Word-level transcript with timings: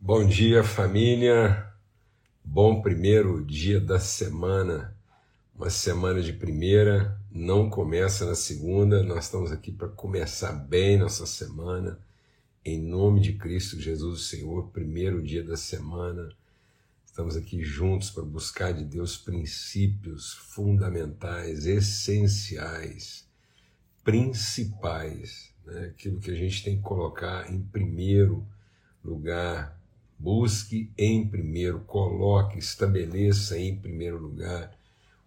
Bom 0.00 0.24
dia, 0.24 0.62
família. 0.62 1.72
Bom 2.44 2.80
primeiro 2.80 3.44
dia 3.44 3.80
da 3.80 3.98
semana. 3.98 4.96
Uma 5.52 5.70
semana 5.70 6.22
de 6.22 6.32
primeira, 6.32 7.20
não 7.32 7.68
começa 7.68 8.24
na 8.24 8.36
segunda. 8.36 9.02
Nós 9.02 9.24
estamos 9.24 9.50
aqui 9.50 9.72
para 9.72 9.88
começar 9.88 10.52
bem 10.52 10.96
nossa 10.96 11.26
semana. 11.26 11.98
Em 12.64 12.80
nome 12.80 13.20
de 13.20 13.32
Cristo 13.32 13.78
Jesus, 13.78 14.28
Senhor, 14.28 14.68
primeiro 14.68 15.20
dia 15.20 15.42
da 15.42 15.56
semana. 15.56 16.28
Estamos 17.04 17.36
aqui 17.36 17.64
juntos 17.64 18.08
para 18.08 18.22
buscar 18.22 18.72
de 18.72 18.84
Deus 18.84 19.16
princípios 19.16 20.32
fundamentais, 20.32 21.66
essenciais, 21.66 23.26
principais, 24.04 25.52
né? 25.66 25.86
aquilo 25.86 26.20
que 26.20 26.30
a 26.30 26.36
gente 26.36 26.62
tem 26.62 26.76
que 26.76 26.82
colocar 26.82 27.52
em 27.52 27.60
primeiro 27.60 28.46
lugar 29.04 29.77
Busque 30.18 30.90
em 30.98 31.26
primeiro, 31.28 31.80
coloque, 31.80 32.58
estabeleça 32.58 33.56
em 33.56 33.76
primeiro 33.76 34.18
lugar 34.18 34.76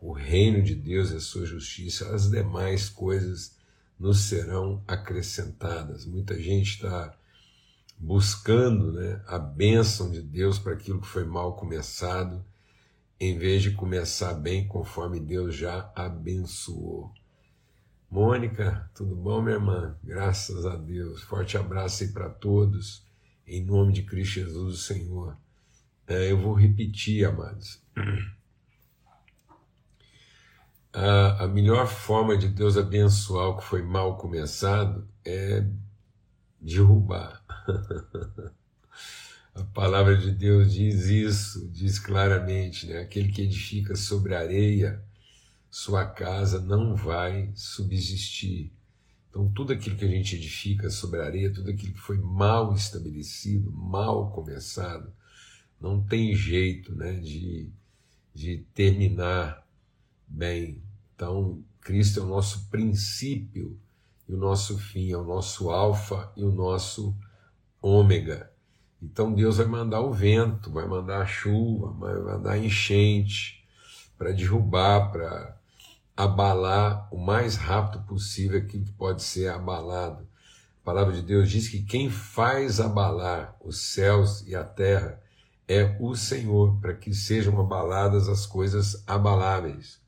o 0.01 0.11
reino 0.11 0.61
de 0.61 0.75
Deus 0.75 1.11
e 1.11 1.15
a 1.15 1.19
sua 1.19 1.45
justiça, 1.45 2.13
as 2.13 2.29
demais 2.29 2.89
coisas 2.89 3.55
nos 3.97 4.21
serão 4.21 4.83
acrescentadas. 4.87 6.05
Muita 6.05 6.37
gente 6.41 6.75
está 6.75 7.15
buscando 7.97 8.91
né, 8.93 9.21
a 9.27 9.37
bênção 9.37 10.09
de 10.11 10.21
Deus 10.21 10.57
para 10.57 10.73
aquilo 10.73 10.99
que 10.99 11.07
foi 11.07 11.23
mal 11.23 11.55
começado, 11.55 12.43
em 13.19 13.37
vez 13.37 13.61
de 13.61 13.71
começar 13.71 14.33
bem 14.33 14.67
conforme 14.67 15.19
Deus 15.19 15.55
já 15.55 15.89
abençoou. 15.95 17.13
Mônica, 18.09 18.89
tudo 18.95 19.15
bom, 19.15 19.41
minha 19.41 19.55
irmã? 19.55 19.95
Graças 20.03 20.65
a 20.65 20.75
Deus. 20.75 21.21
Forte 21.21 21.55
abraço 21.55 22.03
aí 22.03 22.09
para 22.09 22.27
todos 22.27 23.09
em 23.51 23.65
nome 23.65 23.91
de 23.91 24.03
Cristo 24.03 24.35
Jesus, 24.35 24.75
o 24.75 24.81
Senhor. 24.81 25.37
É, 26.07 26.31
eu 26.31 26.37
vou 26.37 26.53
repetir, 26.53 27.25
amados. 27.25 27.81
A, 30.93 31.43
a 31.43 31.47
melhor 31.47 31.87
forma 31.87 32.37
de 32.37 32.47
Deus 32.47 32.77
abençoar 32.77 33.49
o 33.49 33.57
que 33.57 33.63
foi 33.63 33.81
mal 33.81 34.17
começado 34.17 35.07
é 35.25 35.65
derrubar. 36.59 37.43
A 39.53 39.63
palavra 39.63 40.15
de 40.17 40.31
Deus 40.31 40.71
diz 40.71 41.07
isso, 41.07 41.69
diz 41.69 41.99
claramente, 41.99 42.87
né? 42.87 42.99
Aquele 42.99 43.33
que 43.33 43.41
edifica 43.41 43.97
sobre 43.97 44.33
areia, 44.33 45.03
sua 45.69 46.05
casa 46.05 46.61
não 46.61 46.95
vai 46.95 47.51
subsistir. 47.53 48.71
Então, 49.31 49.49
tudo 49.49 49.71
aquilo 49.71 49.95
que 49.95 50.03
a 50.03 50.09
gente 50.09 50.35
edifica 50.35 50.89
sobre 50.89 51.21
a 51.21 51.25
areia, 51.25 51.53
tudo 51.53 51.71
aquilo 51.71 51.93
que 51.93 51.99
foi 51.99 52.17
mal 52.17 52.73
estabelecido, 52.73 53.71
mal 53.71 54.29
começado, 54.29 55.09
não 55.79 56.03
tem 56.03 56.35
jeito 56.35 56.93
né, 56.93 57.13
de, 57.13 57.69
de 58.35 58.57
terminar 58.73 59.65
bem. 60.27 60.83
Então, 61.15 61.63
Cristo 61.79 62.19
é 62.19 62.23
o 62.23 62.27
nosso 62.27 62.67
princípio 62.69 63.79
e 64.27 64.33
o 64.33 64.37
nosso 64.37 64.77
fim, 64.77 65.11
é 65.11 65.17
o 65.17 65.23
nosso 65.23 65.69
alfa 65.69 66.29
e 66.35 66.43
o 66.43 66.51
nosso 66.51 67.15
ômega. 67.81 68.51
Então, 69.01 69.33
Deus 69.33 69.57
vai 69.57 69.65
mandar 69.65 70.01
o 70.01 70.11
vento, 70.11 70.69
vai 70.69 70.85
mandar 70.85 71.21
a 71.21 71.25
chuva, 71.25 71.93
vai 71.93 72.19
mandar 72.19 72.51
a 72.51 72.57
enchente 72.57 73.65
para 74.17 74.33
derrubar, 74.33 75.09
para 75.09 75.60
abalar 76.23 77.07
o 77.11 77.17
mais 77.17 77.55
rápido 77.55 78.03
possível 78.03 78.59
aquilo 78.59 78.85
que 78.85 78.91
pode 78.91 79.23
ser 79.23 79.49
abalado. 79.49 80.27
A 80.81 80.85
palavra 80.85 81.13
de 81.13 81.23
Deus 81.23 81.49
diz 81.49 81.67
que 81.67 81.81
quem 81.81 82.11
faz 82.11 82.79
abalar 82.79 83.57
os 83.59 83.79
céus 83.93 84.45
e 84.47 84.55
a 84.55 84.63
terra 84.63 85.19
é 85.67 85.97
o 85.99 86.15
Senhor, 86.15 86.79
para 86.79 86.93
que 86.93 87.11
sejam 87.13 87.59
abaladas 87.59 88.29
as 88.29 88.45
coisas 88.45 89.03
abaláveis. 89.07 89.99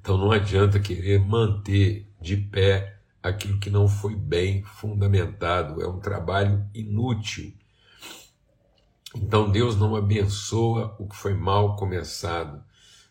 Então 0.00 0.16
não 0.16 0.32
adianta 0.32 0.80
querer 0.80 1.18
manter 1.18 2.10
de 2.18 2.36
pé 2.36 2.98
aquilo 3.22 3.60
que 3.60 3.68
não 3.68 3.86
foi 3.86 4.16
bem 4.16 4.62
fundamentado, 4.62 5.82
é 5.82 5.86
um 5.86 6.00
trabalho 6.00 6.66
inútil 6.72 7.52
então 9.14 9.50
Deus 9.50 9.76
não 9.76 9.96
abençoa 9.96 10.94
o 10.98 11.08
que 11.08 11.16
foi 11.16 11.34
mal 11.34 11.76
começado. 11.76 12.62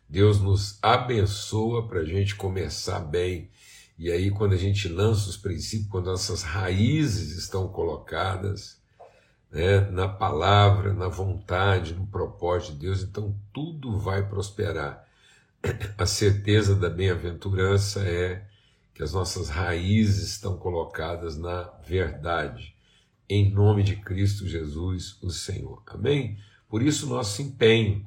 Deus 0.07 0.39
nos 0.39 0.77
abençoa 0.81 1.87
para 1.87 1.99
a 1.99 2.05
gente 2.05 2.35
começar 2.35 2.99
bem. 2.99 3.49
E 3.97 4.11
aí, 4.11 4.29
quando 4.29 4.53
a 4.53 4.57
gente 4.57 4.87
lança 4.87 5.29
os 5.29 5.37
princípios, 5.37 5.89
quando 5.89 6.05
nossas 6.05 6.43
raízes 6.43 7.35
estão 7.35 7.67
colocadas 7.67 8.79
né, 9.51 9.81
na 9.89 10.07
palavra, 10.07 10.93
na 10.93 11.07
vontade, 11.07 11.95
no 11.95 12.05
propósito 12.05 12.73
de 12.73 12.79
Deus, 12.79 13.01
então 13.01 13.35
tudo 13.51 13.97
vai 13.97 14.27
prosperar. 14.27 15.03
A 15.97 16.05
certeza 16.05 16.75
da 16.75 16.89
bem-aventurança 16.89 18.01
é 18.01 18.45
que 18.93 19.01
as 19.01 19.13
nossas 19.13 19.49
raízes 19.49 20.29
estão 20.29 20.57
colocadas 20.57 21.37
na 21.37 21.63
verdade 21.83 22.76
em 23.29 23.51
nome 23.51 23.83
de 23.83 23.95
Cristo 23.97 24.47
Jesus, 24.47 25.17
o 25.21 25.29
Senhor. 25.29 25.83
Amém? 25.87 26.37
Por 26.69 26.81
isso, 26.81 27.07
nosso 27.07 27.41
empenho, 27.41 28.05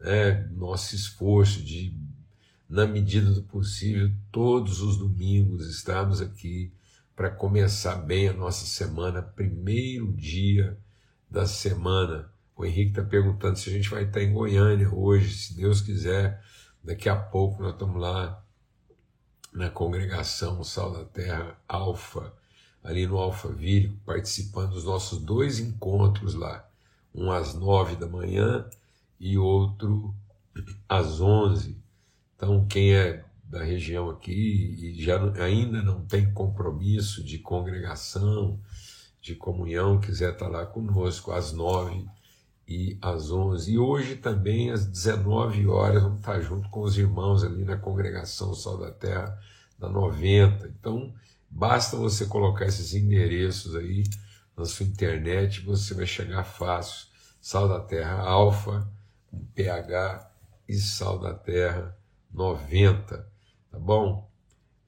né, 0.00 0.46
nosso 0.52 0.94
esforço 0.94 1.62
de, 1.62 1.94
na 2.68 2.86
medida 2.86 3.30
do 3.30 3.42
possível, 3.42 4.10
todos 4.30 4.80
os 4.80 4.96
domingos 4.96 5.66
estarmos 5.68 6.20
aqui 6.20 6.72
para 7.16 7.30
começar 7.30 7.96
bem 7.96 8.28
a 8.28 8.32
nossa 8.32 8.64
semana, 8.66 9.22
primeiro 9.22 10.12
dia 10.12 10.78
da 11.30 11.46
semana. 11.46 12.30
O 12.56 12.64
Henrique 12.64 12.90
está 12.90 13.02
perguntando 13.02 13.58
se 13.58 13.70
a 13.70 13.72
gente 13.72 13.88
vai 13.88 14.04
estar 14.04 14.22
em 14.22 14.32
Goiânia 14.32 14.92
hoje, 14.92 15.34
se 15.34 15.56
Deus 15.56 15.80
quiser. 15.80 16.42
Daqui 16.82 17.08
a 17.08 17.16
pouco 17.16 17.62
nós 17.62 17.72
estamos 17.72 18.00
lá 18.00 18.42
na 19.52 19.70
congregação 19.70 20.62
Sal 20.62 20.92
da 20.92 21.04
Terra 21.04 21.58
Alfa 21.66 22.32
ali 22.82 23.06
no 23.06 23.18
Alphaville, 23.18 23.98
participando 24.04 24.70
dos 24.70 24.84
nossos 24.84 25.18
dois 25.18 25.58
encontros 25.58 26.34
lá, 26.34 26.68
um 27.14 27.30
às 27.30 27.54
nove 27.54 27.96
da 27.96 28.06
manhã 28.06 28.68
e 29.18 29.36
outro 29.36 30.14
às 30.88 31.20
onze. 31.20 31.76
Então, 32.36 32.66
quem 32.66 32.94
é 32.94 33.24
da 33.44 33.62
região 33.64 34.10
aqui 34.10 34.76
e 34.78 35.02
já 35.02 35.18
ainda 35.42 35.82
não 35.82 36.04
tem 36.04 36.32
compromisso 36.32 37.24
de 37.24 37.38
congregação, 37.38 38.60
de 39.20 39.34
comunhão, 39.34 40.00
quiser 40.00 40.32
estar 40.32 40.48
lá 40.48 40.64
conosco 40.66 41.32
às 41.32 41.52
nove 41.52 42.06
e 42.66 42.98
às 43.00 43.30
onze. 43.30 43.72
E 43.72 43.78
hoje 43.78 44.16
também 44.16 44.70
às 44.70 44.86
19 44.86 45.66
horas 45.66 46.02
vamos 46.02 46.18
estar 46.18 46.40
junto 46.40 46.68
com 46.68 46.82
os 46.82 46.96
irmãos 46.98 47.42
ali 47.42 47.64
na 47.64 47.76
congregação 47.76 48.54
Sol 48.54 48.78
da 48.78 48.90
Terra 48.90 49.38
da 49.78 49.88
90. 49.88 50.68
Então, 50.68 51.12
Basta 51.50 51.96
você 51.96 52.26
colocar 52.26 52.66
esses 52.66 52.94
endereços 52.94 53.74
aí 53.74 54.04
na 54.56 54.64
sua 54.64 54.86
internet, 54.86 55.60
você 55.60 55.94
vai 55.94 56.06
chegar 56.06 56.44
fácil. 56.44 57.08
Sal 57.40 57.68
da 57.68 57.80
Terra 57.80 58.20
Alfa, 58.20 58.90
pH 59.54 60.30
e 60.68 60.74
Sal 60.74 61.18
da 61.18 61.32
Terra 61.32 61.96
90, 62.32 63.30
tá 63.70 63.78
bom? 63.78 64.28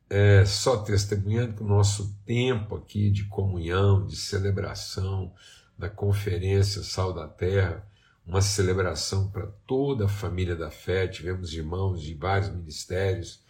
É, 0.09 0.45
só 0.45 0.79
testemunhando 0.79 1.55
que 1.55 1.63
o 1.63 1.67
nosso 1.67 2.17
tempo 2.27 2.75
aqui 2.75 3.11
de 3.11 3.25
comunhão, 3.27 4.05
de 4.05 4.17
celebração 4.17 5.33
da 5.79 5.89
conferência 5.89 6.83
Sal 6.83 7.13
da 7.13 7.29
Terra, 7.29 7.87
uma 8.27 8.43
celebração 8.43 9.31
para 9.31 9.47
toda 9.67 10.05
a 10.05 10.09
família 10.09 10.55
da 10.55 10.71
fé, 10.71 11.09
tivemos 11.09 11.53
irmãos 11.55 12.03
de 12.03 12.15
vários 12.15 12.51
ministérios, 12.51 13.41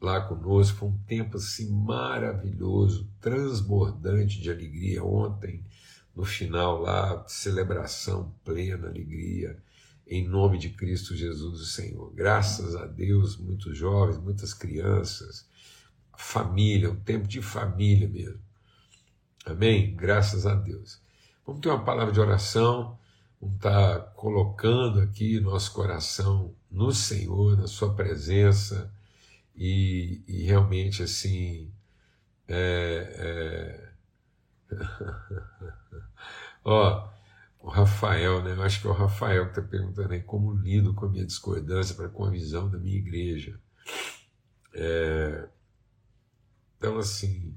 lá 0.00 0.20
conosco. 0.20 0.78
Foi 0.78 0.88
um 0.88 0.98
tempo 1.06 1.36
assim 1.36 1.70
maravilhoso, 1.70 3.08
transbordante 3.20 4.40
de 4.40 4.50
alegria. 4.50 5.04
Ontem, 5.04 5.64
no 6.14 6.24
final 6.24 6.80
lá, 6.80 7.24
celebração 7.28 8.34
plena, 8.44 8.88
alegria, 8.88 9.56
em 10.06 10.26
nome 10.26 10.58
de 10.58 10.70
Cristo 10.70 11.14
Jesus, 11.14 11.60
o 11.60 11.66
Senhor. 11.66 12.12
Graças 12.14 12.74
a 12.74 12.86
Deus, 12.86 13.36
muitos 13.36 13.76
jovens, 13.76 14.18
muitas 14.18 14.52
crianças, 14.52 15.46
família, 16.16 16.90
um 16.90 16.96
tempo 16.96 17.28
de 17.28 17.40
família 17.40 18.08
mesmo. 18.08 18.40
Amém? 19.46 19.94
Graças 19.94 20.46
a 20.46 20.54
Deus. 20.54 21.00
Vamos 21.46 21.60
ter 21.60 21.68
uma 21.68 21.84
palavra 21.84 22.12
de 22.12 22.20
oração, 22.20 22.98
vamos 23.40 23.56
estar 23.56 24.00
colocando 24.14 25.00
aqui 25.00 25.40
nosso 25.40 25.72
coração 25.72 26.54
no 26.70 26.92
Senhor, 26.92 27.56
na 27.56 27.66
Sua 27.66 27.94
presença 27.94 28.92
e, 29.60 30.22
e 30.26 30.42
realmente 30.44 31.02
assim. 31.02 31.70
É, 32.48 33.90
é... 34.70 34.74
Ó, 36.64 37.08
o 37.60 37.68
Rafael, 37.68 38.42
né? 38.42 38.54
Eu 38.54 38.62
acho 38.62 38.80
que 38.80 38.86
é 38.86 38.90
o 38.90 38.94
Rafael 38.94 39.44
que 39.44 39.60
está 39.60 39.62
perguntando 39.62 40.14
aí 40.14 40.22
como 40.22 40.54
lido 40.54 40.94
com 40.94 41.04
a 41.04 41.08
minha 41.10 41.26
discordância 41.26 41.94
para 41.94 42.08
com 42.08 42.24
a 42.24 42.30
visão 42.30 42.70
da 42.70 42.78
minha 42.78 42.96
igreja. 42.96 43.60
É... 44.72 45.46
Então, 46.78 46.98
assim, 46.98 47.54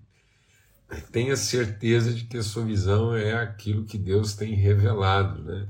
tenha 1.10 1.38
certeza 1.38 2.14
de 2.14 2.26
que 2.26 2.38
a 2.38 2.44
sua 2.44 2.66
visão 2.66 3.16
é 3.16 3.34
aquilo 3.34 3.86
que 3.86 3.98
Deus 3.98 4.36
tem 4.36 4.54
revelado, 4.56 5.42
né? 5.42 5.70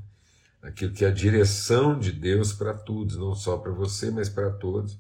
Aquilo 0.64 0.94
que 0.94 1.06
é 1.06 1.10
a 1.10 1.12
direção 1.12 2.00
de 2.00 2.12
Deus 2.12 2.54
para 2.54 2.74
todos, 2.74 3.18
não 3.18 3.36
só 3.36 3.58
para 3.58 3.72
você, 3.72 4.10
mas 4.10 4.30
para 4.30 4.50
todos. 4.50 4.98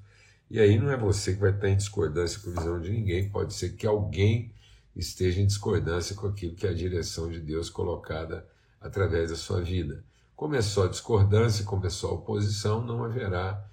E 0.53 0.59
aí 0.59 0.77
não 0.77 0.91
é 0.91 0.95
você 0.95 1.33
que 1.33 1.39
vai 1.39 1.49
estar 1.49 1.67
em 1.67 1.75
discordância 1.75 2.39
com 2.39 2.51
a 2.51 2.53
visão 2.53 2.79
de 2.79 2.91
ninguém, 2.91 3.27
pode 3.27 3.55
ser 3.55 3.69
que 3.69 3.87
alguém 3.87 4.53
esteja 4.95 5.41
em 5.41 5.47
discordância 5.47 6.15
com 6.15 6.27
aquilo 6.27 6.53
que 6.53 6.67
é 6.67 6.69
a 6.69 6.75
direção 6.75 7.27
de 7.27 7.39
Deus 7.39 7.71
colocada 7.71 8.47
através 8.79 9.31
da 9.31 9.35
sua 9.35 9.63
vida. 9.63 10.05
Começou 10.35 10.83
a 10.83 10.87
discordância, 10.87 11.65
começou 11.65 12.11
a 12.11 12.13
oposição, 12.13 12.85
não 12.85 13.03
haverá 13.03 13.67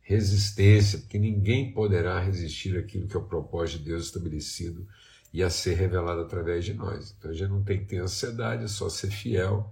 resistência, 0.00 1.00
porque 1.00 1.18
ninguém 1.18 1.70
poderá 1.70 2.18
resistir 2.18 2.78
àquilo 2.78 3.06
que 3.06 3.14
é 3.14 3.20
o 3.20 3.24
propósito 3.24 3.80
de 3.80 3.90
Deus 3.90 4.06
estabelecido 4.06 4.88
e 5.34 5.42
a 5.42 5.50
ser 5.50 5.74
revelado 5.74 6.22
através 6.22 6.64
de 6.64 6.72
nós. 6.72 7.14
Então 7.18 7.30
a 7.30 7.34
gente 7.34 7.50
não 7.50 7.62
tem 7.62 7.80
que 7.80 7.84
ter 7.84 7.98
ansiedade, 7.98 8.64
é 8.64 8.68
só 8.68 8.88
ser 8.88 9.10
fiel. 9.10 9.70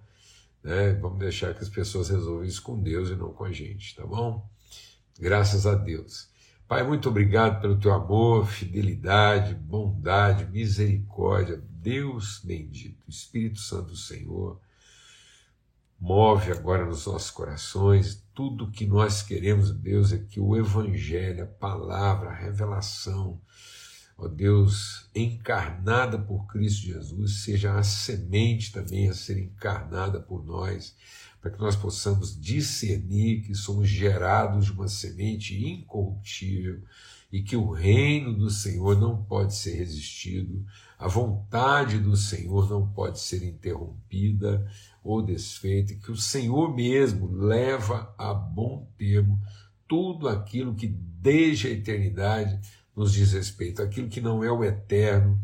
Né? 0.62 0.92
Vamos 0.92 1.20
deixar 1.20 1.54
que 1.54 1.62
as 1.62 1.70
pessoas 1.70 2.10
resolvam 2.10 2.44
isso 2.44 2.60
com 2.60 2.78
Deus 2.78 3.08
e 3.08 3.16
não 3.16 3.32
com 3.32 3.44
a 3.44 3.50
gente, 3.50 3.96
tá 3.96 4.04
bom? 4.06 4.46
Graças 5.18 5.66
a 5.66 5.74
Deus. 5.74 6.28
Pai, 6.70 6.84
muito 6.84 7.08
obrigado 7.08 7.60
pelo 7.60 7.80
teu 7.80 7.92
amor, 7.92 8.46
fidelidade, 8.46 9.56
bondade, 9.56 10.46
misericórdia. 10.46 11.60
Deus 11.68 12.40
bendito, 12.44 13.10
Espírito 13.10 13.58
Santo 13.58 13.88
do 13.88 13.96
Senhor, 13.96 14.56
move 15.98 16.52
agora 16.52 16.86
nos 16.86 17.06
nossos 17.06 17.32
corações. 17.32 18.24
Tudo 18.32 18.70
que 18.70 18.86
nós 18.86 19.20
queremos, 19.20 19.72
Deus, 19.72 20.12
é 20.12 20.18
que 20.18 20.38
o 20.38 20.56
Evangelho, 20.56 21.42
a 21.42 21.46
palavra, 21.48 22.30
a 22.30 22.34
revelação, 22.34 23.40
ó 24.16 24.28
Deus, 24.28 25.10
encarnada 25.12 26.20
por 26.20 26.46
Cristo 26.46 26.86
Jesus, 26.86 27.42
seja 27.42 27.76
a 27.76 27.82
semente 27.82 28.70
também 28.70 29.08
a 29.08 29.12
ser 29.12 29.40
encarnada 29.40 30.20
por 30.20 30.46
nós, 30.46 30.94
para 31.40 31.50
que 31.50 31.58
nós 31.58 31.74
possamos 31.74 32.38
discernir 32.38 33.42
que 33.42 33.54
somos 33.54 33.88
gerados 33.88 34.66
de 34.66 34.72
uma 34.72 34.88
semente 34.88 35.56
incorruptível 35.66 36.82
e 37.32 37.42
que 37.42 37.56
o 37.56 37.70
reino 37.70 38.34
do 38.34 38.50
Senhor 38.50 38.98
não 38.98 39.22
pode 39.22 39.54
ser 39.54 39.76
resistido, 39.76 40.64
a 40.98 41.08
vontade 41.08 41.98
do 41.98 42.16
Senhor 42.16 42.68
não 42.68 42.86
pode 42.88 43.20
ser 43.20 43.42
interrompida 43.42 44.68
ou 45.02 45.22
desfeita, 45.22 45.92
e 45.92 45.96
que 45.96 46.10
o 46.10 46.16
Senhor 46.16 46.74
mesmo 46.74 47.30
leva 47.32 48.14
a 48.18 48.34
bom 48.34 48.86
termo 48.98 49.40
tudo 49.88 50.28
aquilo 50.28 50.74
que 50.74 50.86
desde 50.86 51.68
a 51.68 51.70
eternidade 51.70 52.60
nos 52.94 53.12
diz 53.12 53.32
respeito, 53.32 53.80
aquilo 53.80 54.08
que 54.08 54.20
não 54.20 54.44
é 54.44 54.50
o 54.50 54.62
eterno, 54.62 55.40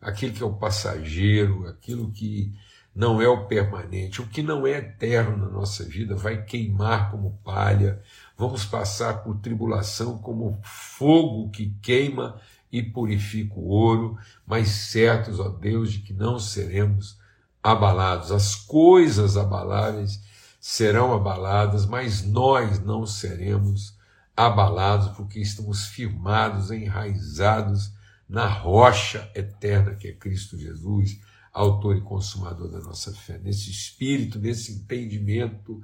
aquilo 0.00 0.32
que 0.32 0.42
é 0.42 0.46
o 0.46 0.54
passageiro, 0.54 1.66
aquilo 1.66 2.10
que 2.10 2.52
não 2.94 3.22
é 3.22 3.28
o 3.28 3.46
permanente, 3.46 4.20
o 4.20 4.26
que 4.26 4.42
não 4.42 4.66
é 4.66 4.78
eterno 4.78 5.36
na 5.36 5.48
nossa 5.48 5.84
vida 5.84 6.14
vai 6.14 6.44
queimar 6.44 7.10
como 7.10 7.38
palha, 7.42 8.02
vamos 8.36 8.64
passar 8.64 9.22
por 9.22 9.38
tribulação 9.38 10.18
como 10.18 10.60
fogo 10.62 11.50
que 11.50 11.74
queima 11.80 12.38
e 12.70 12.82
purifica 12.82 13.54
o 13.54 13.68
ouro, 13.68 14.18
mas 14.46 14.68
certos, 14.68 15.40
ó 15.40 15.48
Deus, 15.48 15.92
de 15.92 16.00
que 16.00 16.12
não 16.12 16.38
seremos 16.38 17.18
abalados. 17.62 18.30
As 18.30 18.54
coisas 18.54 19.36
abaláveis 19.36 20.20
serão 20.60 21.14
abaladas, 21.14 21.86
mas 21.86 22.22
nós 22.22 22.78
não 22.78 23.06
seremos 23.06 23.96
abalados, 24.36 25.08
porque 25.16 25.38
estamos 25.38 25.86
firmados, 25.86 26.70
enraizados 26.70 27.92
na 28.28 28.46
rocha 28.46 29.30
eterna 29.34 29.94
que 29.94 30.08
é 30.08 30.12
Cristo 30.12 30.58
Jesus, 30.58 31.18
autor 31.52 31.96
e 31.96 32.00
consumador 32.00 32.68
da 32.68 32.80
nossa 32.80 33.12
fé. 33.12 33.38
Nesse 33.38 33.70
espírito, 33.70 34.38
nesse 34.38 34.72
entendimento, 34.72 35.82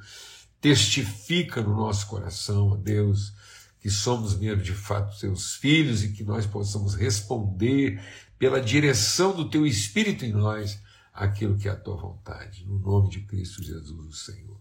testifica 0.61 1.61
no 1.61 1.77
nosso 1.77 2.07
coração, 2.07 2.71
ó 2.71 2.77
Deus, 2.77 3.33
que 3.81 3.91
somos 3.91 4.37
mesmo 4.37 4.63
de 4.63 4.73
fato 4.73 5.17
seus 5.17 5.55
filhos 5.55 6.03
e 6.03 6.13
que 6.13 6.25
nós 6.25 6.47
possamos 6.47 6.95
responder 6.95 8.03
pela 8.39 8.61
direção 8.61 9.35
do 9.35 9.51
teu 9.51 9.67
Espírito 9.67 10.25
em 10.25 10.33
nós 10.33 10.81
aquilo 11.13 11.59
que 11.59 11.69
é 11.69 11.73
a 11.73 11.77
tua 11.77 11.97
vontade. 11.97 12.65
No 12.65 12.79
nome 12.79 13.11
de 13.11 13.21
Cristo 13.23 13.63
Jesus, 13.63 13.91
o 13.91 14.13
Senhor. 14.13 14.61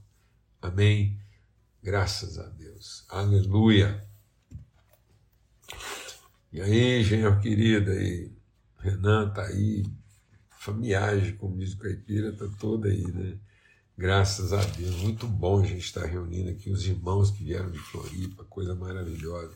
Amém. 0.61 1.19
Graças 1.81 2.39
a 2.39 2.47
Deus. 2.47 3.05
Aleluia. 3.09 4.03
E 6.51 6.61
aí, 6.61 7.03
genro 7.03 7.39
querida, 7.39 7.91
aí, 7.91 8.31
Renan 8.79 9.29
tá 9.29 9.43
aí, 9.43 9.83
familiagem, 10.59 11.35
como 11.35 11.57
diz 11.57 11.73
o 11.73 11.77
caipira, 11.77 12.33
tá 12.33 12.47
toda 12.59 12.89
aí, 12.89 13.05
né? 13.11 13.37
Graças 13.97 14.53
a 14.53 14.63
Deus. 14.63 14.95
Muito 14.97 15.27
bom 15.27 15.61
a 15.61 15.65
gente 15.65 15.85
estar 15.85 16.05
reunindo 16.05 16.49
aqui 16.49 16.69
os 16.69 16.85
irmãos 16.85 17.31
que 17.31 17.43
vieram 17.43 17.71
de 17.71 17.79
Floripa, 17.79 18.43
coisa 18.45 18.75
maravilhosa. 18.75 19.55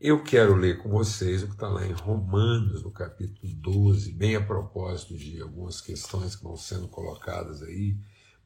Eu 0.00 0.22
quero 0.22 0.54
ler 0.54 0.78
com 0.78 0.88
vocês 0.88 1.42
o 1.42 1.48
que 1.48 1.54
está 1.54 1.68
lá 1.68 1.84
em 1.84 1.92
Romanos, 1.92 2.82
no 2.82 2.90
capítulo 2.90 3.52
12, 3.52 4.12
bem 4.12 4.36
a 4.36 4.40
propósito 4.40 5.16
de 5.16 5.40
algumas 5.42 5.80
questões 5.80 6.36
que 6.36 6.44
vão 6.44 6.56
sendo 6.56 6.88
colocadas 6.88 7.62
aí. 7.62 7.96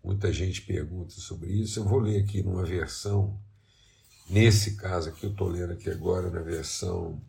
Muita 0.03 0.33
gente 0.33 0.63
pergunta 0.63 1.13
sobre 1.13 1.53
isso. 1.53 1.79
Eu 1.79 1.85
vou 1.85 2.01
ler 2.01 2.23
aqui 2.23 2.43
numa 2.43 2.65
versão, 2.65 3.39
nesse 4.29 4.77
caso 4.77 5.11
aqui, 5.11 5.25
eu 5.25 5.31
estou 5.31 5.47
lendo 5.47 5.75
aqui 5.75 5.91
agora 5.91 6.31
na 6.31 6.41
versão 6.41 7.23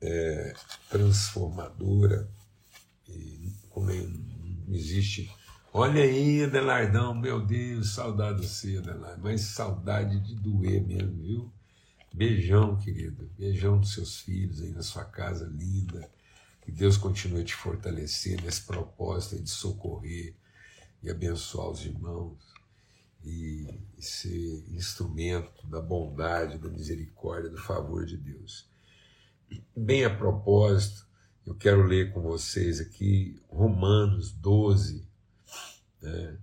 é, 0.00 0.54
transformadora, 0.90 2.28
e 3.01 3.01
como 3.01 3.01
é, 3.01 3.01
não 3.01 3.01
existe. 4.68 5.30
Olha 5.72 6.02
aí, 6.02 6.44
Adelardão, 6.44 7.14
meu 7.14 7.44
Deus, 7.44 7.94
saudade 7.94 8.40
de 8.40 8.48
você, 8.48 8.76
Adelardo, 8.76 9.22
mas 9.22 9.40
saudade 9.40 10.20
de 10.20 10.34
doer 10.34 10.82
mesmo, 10.86 11.22
viu? 11.22 11.52
Beijão, 12.12 12.76
querido, 12.76 13.30
beijão 13.38 13.80
dos 13.80 13.94
seus 13.94 14.18
filhos 14.18 14.60
aí 14.60 14.70
na 14.70 14.82
sua 14.82 15.04
casa 15.04 15.46
linda, 15.46 16.10
que 16.60 16.70
Deus 16.70 16.98
continue 16.98 17.42
te 17.42 17.54
fortalecer 17.54 18.40
nesse 18.42 18.62
propósito 18.62 19.42
de 19.42 19.48
socorrer 19.48 20.34
e 21.02 21.10
abençoar 21.10 21.70
os 21.70 21.84
irmãos. 21.84 22.52
E 23.24 23.68
ser 24.00 24.64
instrumento 24.74 25.64
da 25.68 25.80
bondade, 25.80 26.58
da 26.58 26.68
misericórdia, 26.68 27.48
do 27.48 27.56
favor 27.56 28.04
de 28.04 28.16
Deus. 28.16 28.68
Bem 29.76 30.04
a 30.04 30.10
propósito, 30.10 31.06
eu 31.46 31.54
quero 31.54 31.82
ler 31.82 32.12
com 32.12 32.20
vocês 32.20 32.80
aqui 32.80 33.40
Romanos 33.48 34.32
12, 34.32 35.06
né? 36.00 36.38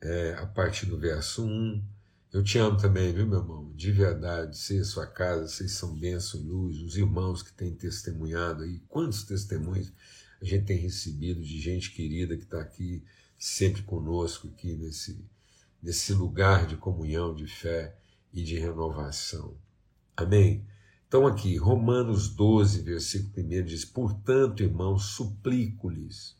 É, 0.00 0.34
a 0.34 0.46
partir 0.46 0.86
do 0.86 0.98
verso 0.98 1.44
1. 1.44 1.82
Eu 2.32 2.42
te 2.44 2.58
amo 2.58 2.76
também, 2.76 3.12
viu, 3.12 3.26
meu 3.26 3.40
irmão? 3.40 3.72
De 3.74 3.90
verdade, 3.90 4.58
ser 4.58 4.84
sua 4.84 5.06
casa, 5.06 5.48
vocês 5.48 5.72
são 5.72 5.98
bênção 5.98 6.40
e 6.40 6.44
luz, 6.44 6.78
os 6.82 6.96
irmãos 6.96 7.42
que 7.42 7.52
têm 7.52 7.74
testemunhado 7.74 8.62
aí, 8.62 8.80
quantos 8.88 9.24
testemunhos 9.24 9.92
a 10.40 10.44
gente 10.44 10.66
tem 10.66 10.76
recebido 10.76 11.42
de 11.42 11.58
gente 11.58 11.90
querida 11.92 12.36
que 12.36 12.44
está 12.44 12.60
aqui 12.60 13.02
sempre 13.38 13.82
conosco, 13.82 14.48
aqui 14.48 14.76
nesse, 14.76 15.24
nesse 15.82 16.12
lugar 16.12 16.66
de 16.66 16.76
comunhão, 16.76 17.34
de 17.34 17.46
fé 17.46 17.96
e 18.32 18.42
de 18.42 18.58
renovação. 18.58 19.56
Amém? 20.16 20.66
Então, 21.08 21.24
aqui, 21.24 21.56
Romanos 21.56 22.28
12, 22.28 22.82
versículo 22.82 23.46
1 23.46 23.64
diz: 23.64 23.84
Portanto, 23.84 24.62
irmãos, 24.62 25.04
suplico-lhes, 25.06 26.36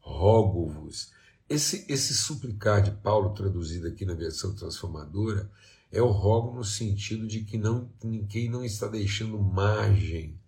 rogo-vos, 0.00 1.12
esse, 1.48 1.86
esse 1.88 2.12
suplicar 2.14 2.82
de 2.82 2.90
Paulo, 2.90 3.32
traduzido 3.32 3.86
aqui 3.86 4.04
na 4.04 4.12
versão 4.12 4.54
transformadora, 4.54 5.50
é 5.90 6.02
o 6.02 6.10
rogo 6.10 6.54
no 6.54 6.64
sentido 6.64 7.26
de 7.26 7.42
que 7.42 7.56
não, 7.56 7.88
ninguém 8.02 8.50
não 8.50 8.64
está 8.64 8.86
deixando 8.86 9.38
margem. 9.38 10.38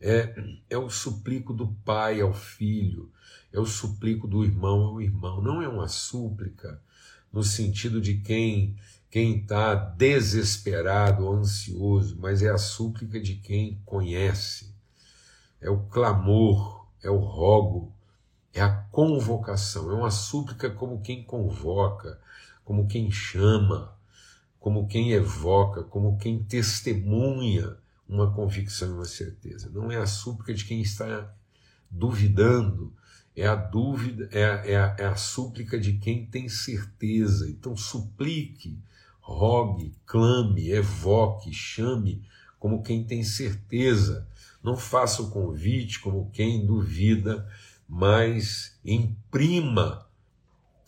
É, 0.00 0.34
é 0.68 0.76
o 0.76 0.90
suplico 0.90 1.54
do 1.54 1.68
pai 1.84 2.20
ao 2.20 2.34
filho, 2.34 3.10
é 3.52 3.58
o 3.58 3.64
suplico 3.64 4.28
do 4.28 4.44
irmão 4.44 4.82
ao 4.82 5.00
irmão. 5.00 5.40
Não 5.42 5.62
é 5.62 5.68
uma 5.68 5.88
súplica 5.88 6.80
no 7.32 7.42
sentido 7.42 8.00
de 8.00 8.18
quem 8.18 8.76
quem 9.14 9.36
está 9.36 9.76
desesperado, 9.76 11.30
ansioso, 11.30 12.18
mas 12.18 12.42
é 12.42 12.50
a 12.50 12.58
súplica 12.58 13.20
de 13.20 13.36
quem 13.36 13.80
conhece. 13.84 14.74
É 15.60 15.70
o 15.70 15.84
clamor, 15.84 16.88
é 17.00 17.08
o 17.08 17.18
rogo 17.18 17.94
é 18.52 18.60
a 18.60 18.68
convocação, 18.68 19.88
é 19.88 19.94
uma 19.94 20.10
súplica 20.10 20.68
como 20.68 21.00
quem 21.00 21.22
convoca, 21.22 22.20
como 22.64 22.88
quem 22.88 23.08
chama, 23.08 23.96
como 24.58 24.88
quem 24.88 25.12
evoca, 25.12 25.84
como 25.84 26.18
quem 26.18 26.42
testemunha 26.42 27.76
uma 28.08 28.32
convicção 28.32 28.88
e 28.88 28.92
uma 28.94 29.04
certeza. 29.04 29.70
Não 29.70 29.92
é 29.92 29.96
a 29.96 30.06
súplica 30.06 30.52
de 30.52 30.64
quem 30.64 30.82
está 30.82 31.32
duvidando, 31.88 32.92
é 33.36 33.46
a 33.46 33.54
dúvida, 33.54 34.28
é 34.32 34.44
a, 34.44 34.66
é 34.66 34.76
a, 34.76 34.96
é 34.98 35.04
a 35.04 35.14
súplica 35.14 35.78
de 35.78 35.92
quem 35.92 36.26
tem 36.26 36.48
certeza. 36.48 37.48
Então 37.48 37.76
suplique, 37.76 38.76
rogue, 39.24 39.94
clame, 40.04 40.70
evoque, 40.70 41.50
chame 41.50 42.22
como 42.58 42.82
quem 42.82 43.04
tem 43.04 43.24
certeza. 43.24 44.28
Não 44.62 44.76
faça 44.76 45.22
o 45.22 45.30
convite 45.30 45.98
como 46.00 46.30
quem 46.30 46.66
duvida, 46.66 47.46
mas 47.88 48.78
imprima 48.84 50.06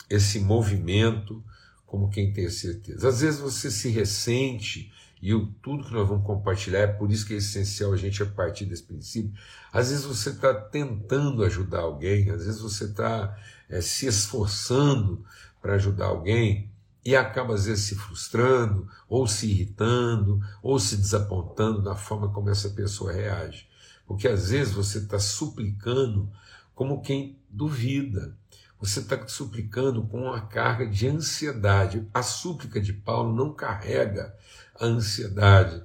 esse 0.08 0.38
movimento 0.38 1.42
como 1.86 2.10
quem 2.10 2.32
tem 2.32 2.48
certeza. 2.50 3.08
Às 3.08 3.20
vezes 3.20 3.40
você 3.40 3.70
se 3.70 3.88
ressente, 3.88 4.92
e 5.20 5.32
o, 5.32 5.46
tudo 5.62 5.84
que 5.84 5.94
nós 5.94 6.06
vamos 6.06 6.26
compartilhar, 6.26 6.80
é 6.80 6.86
por 6.86 7.10
isso 7.10 7.26
que 7.26 7.34
é 7.34 7.38
essencial 7.38 7.92
a 7.92 7.96
gente 7.96 8.22
a 8.22 8.26
partir 8.26 8.66
desse 8.66 8.82
princípio. 8.82 9.32
Às 9.72 9.90
vezes 9.90 10.04
você 10.04 10.30
está 10.30 10.52
tentando 10.52 11.42
ajudar 11.42 11.80
alguém, 11.80 12.30
às 12.30 12.44
vezes 12.44 12.60
você 12.60 12.84
está 12.84 13.34
é, 13.68 13.80
se 13.80 14.06
esforçando 14.06 15.24
para 15.60 15.74
ajudar 15.74 16.06
alguém, 16.06 16.70
e 17.06 17.14
acaba 17.14 17.54
às 17.54 17.66
vezes 17.66 17.84
se 17.84 17.94
frustrando, 17.94 18.88
ou 19.08 19.28
se 19.28 19.48
irritando, 19.48 20.40
ou 20.60 20.76
se 20.76 20.96
desapontando 20.96 21.80
da 21.80 21.94
forma 21.94 22.28
como 22.32 22.50
essa 22.50 22.70
pessoa 22.70 23.12
reage. 23.12 23.68
Porque 24.04 24.26
às 24.26 24.50
vezes 24.50 24.74
você 24.74 24.98
está 24.98 25.20
suplicando 25.20 26.28
como 26.74 27.00
quem 27.00 27.38
duvida. 27.48 28.36
Você 28.80 28.98
está 28.98 29.24
suplicando 29.28 30.02
com 30.02 30.22
uma 30.22 30.40
carga 30.40 30.84
de 30.84 31.06
ansiedade. 31.06 32.06
A 32.12 32.24
súplica 32.24 32.80
de 32.80 32.92
Paulo 32.92 33.32
não 33.32 33.54
carrega 33.54 34.34
a 34.78 34.84
ansiedade, 34.84 35.82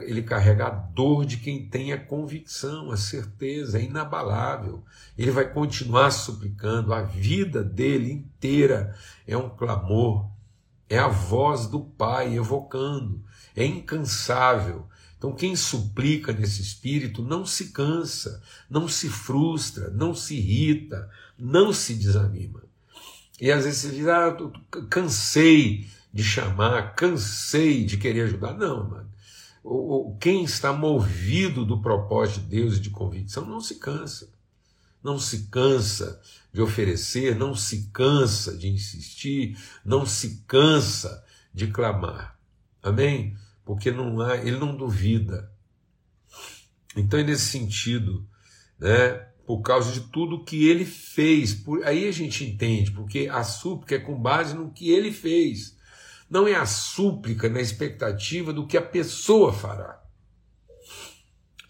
ele 0.00 0.22
carrega 0.22 0.66
a 0.66 0.70
dor 0.70 1.24
de 1.24 1.36
quem 1.36 1.64
tem 1.64 1.92
a 1.92 2.04
convicção, 2.04 2.90
a 2.90 2.96
certeza, 2.96 3.78
é 3.78 3.82
inabalável. 3.82 4.82
Ele 5.16 5.30
vai 5.30 5.48
continuar 5.48 6.10
suplicando, 6.10 6.92
a 6.92 7.02
vida 7.02 7.62
dele 7.62 8.12
inteira 8.12 8.96
é 9.26 9.36
um 9.36 9.48
clamor, 9.48 10.28
é 10.90 10.98
a 10.98 11.06
voz 11.06 11.66
do 11.68 11.80
Pai 11.80 12.36
evocando, 12.36 13.22
é 13.54 13.64
incansável. 13.64 14.88
Então, 15.16 15.32
quem 15.32 15.54
suplica 15.54 16.32
nesse 16.32 16.60
espírito 16.60 17.22
não 17.22 17.46
se 17.46 17.70
cansa, 17.70 18.42
não 18.68 18.88
se 18.88 19.08
frustra, 19.08 19.88
não 19.90 20.14
se 20.14 20.34
irrita, 20.34 21.08
não 21.38 21.72
se 21.72 21.94
desanima. 21.94 22.64
E 23.40 23.52
às 23.52 23.64
vezes 23.64 23.80
você 23.80 23.90
diz, 23.90 24.08
ah, 24.08 24.36
eu 24.38 24.52
cansei 24.88 25.86
de 26.12 26.24
chamar, 26.24 26.94
cansei 26.94 27.84
de 27.84 27.96
querer 27.96 28.22
ajudar. 28.22 28.54
Não, 28.54 28.88
mano. 28.88 29.10
Quem 30.18 30.42
está 30.42 30.72
movido 30.72 31.64
do 31.64 31.80
propósito 31.80 32.40
de 32.40 32.56
Deus 32.56 32.76
e 32.76 32.80
de 32.80 32.90
convicção 32.90 33.44
não 33.46 33.60
se 33.60 33.76
cansa. 33.76 34.28
Não 35.02 35.18
se 35.18 35.48
cansa 35.48 36.20
de 36.52 36.60
oferecer, 36.60 37.36
não 37.36 37.54
se 37.54 37.90
cansa 37.92 38.56
de 38.56 38.68
insistir, 38.68 39.58
não 39.84 40.04
se 40.04 40.42
cansa 40.46 41.24
de 41.52 41.68
clamar. 41.68 42.38
Amém? 42.82 43.36
Porque 43.64 43.90
não 43.90 44.20
há, 44.20 44.36
ele 44.36 44.58
não 44.58 44.76
duvida. 44.76 45.50
Então, 46.96 47.20
é 47.20 47.22
nesse 47.22 47.46
sentido, 47.46 48.26
né, 48.78 49.12
por 49.46 49.62
causa 49.62 49.92
de 49.92 50.00
tudo 50.00 50.44
que 50.44 50.68
ele 50.68 50.84
fez, 50.84 51.54
por, 51.54 51.84
aí 51.84 52.06
a 52.06 52.12
gente 52.12 52.44
entende, 52.44 52.90
porque 52.90 53.28
a 53.30 53.42
súplica 53.42 53.96
é 53.96 53.98
com 53.98 54.20
base 54.20 54.54
no 54.54 54.72
que 54.72 54.90
ele 54.90 55.12
fez. 55.12 55.76
Não 56.28 56.46
é 56.46 56.54
a 56.54 56.66
súplica 56.66 57.48
na 57.48 57.60
expectativa 57.60 58.52
do 58.52 58.66
que 58.66 58.76
a 58.76 58.82
pessoa 58.82 59.52
fará. 59.52 59.99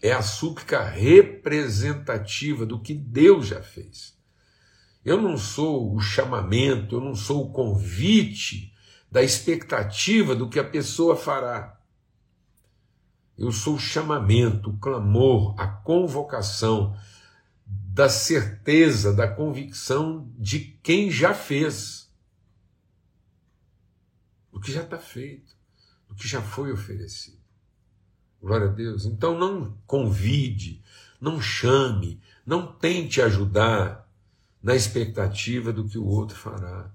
É 0.01 0.11
a 0.11 0.21
súplica 0.21 0.83
representativa 0.83 2.65
do 2.65 2.81
que 2.81 2.93
Deus 2.93 3.47
já 3.47 3.61
fez. 3.61 4.17
Eu 5.03 5.21
não 5.21 5.37
sou 5.37 5.95
o 5.95 5.99
chamamento, 5.99 6.95
eu 6.95 7.01
não 7.01 7.15
sou 7.15 7.45
o 7.45 7.51
convite 7.51 8.73
da 9.11 9.21
expectativa 9.21 10.35
do 10.35 10.49
que 10.49 10.59
a 10.59 10.63
pessoa 10.63 11.15
fará. 11.15 11.79
Eu 13.37 13.51
sou 13.51 13.75
o 13.75 13.79
chamamento, 13.79 14.69
o 14.69 14.77
clamor, 14.77 15.55
a 15.59 15.67
convocação 15.67 16.95
da 17.65 18.07
certeza, 18.07 19.13
da 19.13 19.27
convicção 19.27 20.31
de 20.37 20.59
quem 20.81 21.11
já 21.11 21.33
fez 21.33 22.01
do 24.51 24.59
que 24.59 24.71
já 24.71 24.83
está 24.83 24.99
feito, 24.99 25.55
do 26.07 26.15
que 26.15 26.27
já 26.27 26.41
foi 26.41 26.71
oferecido. 26.71 27.40
Glória 28.41 28.67
a 28.67 28.71
Deus. 28.71 29.05
Então 29.05 29.37
não 29.37 29.77
convide, 29.85 30.81
não 31.19 31.39
chame, 31.39 32.19
não 32.45 32.73
tente 32.73 33.21
ajudar 33.21 34.09
na 34.61 34.75
expectativa 34.75 35.71
do 35.71 35.87
que 35.87 35.97
o 35.97 36.05
outro 36.05 36.35
fará, 36.35 36.91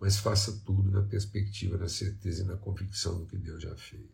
mas 0.00 0.18
faça 0.18 0.60
tudo 0.64 0.90
na 0.90 1.02
perspectiva, 1.02 1.76
na 1.76 1.88
certeza 1.88 2.42
e 2.42 2.46
na 2.46 2.56
convicção 2.56 3.18
do 3.18 3.26
que 3.26 3.36
Deus 3.36 3.62
já 3.62 3.74
fez. 3.76 4.06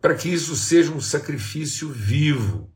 Para 0.00 0.14
que 0.14 0.28
isso 0.28 0.56
seja 0.56 0.92
um 0.92 1.00
sacrifício 1.00 1.90
vivo, 1.90 2.72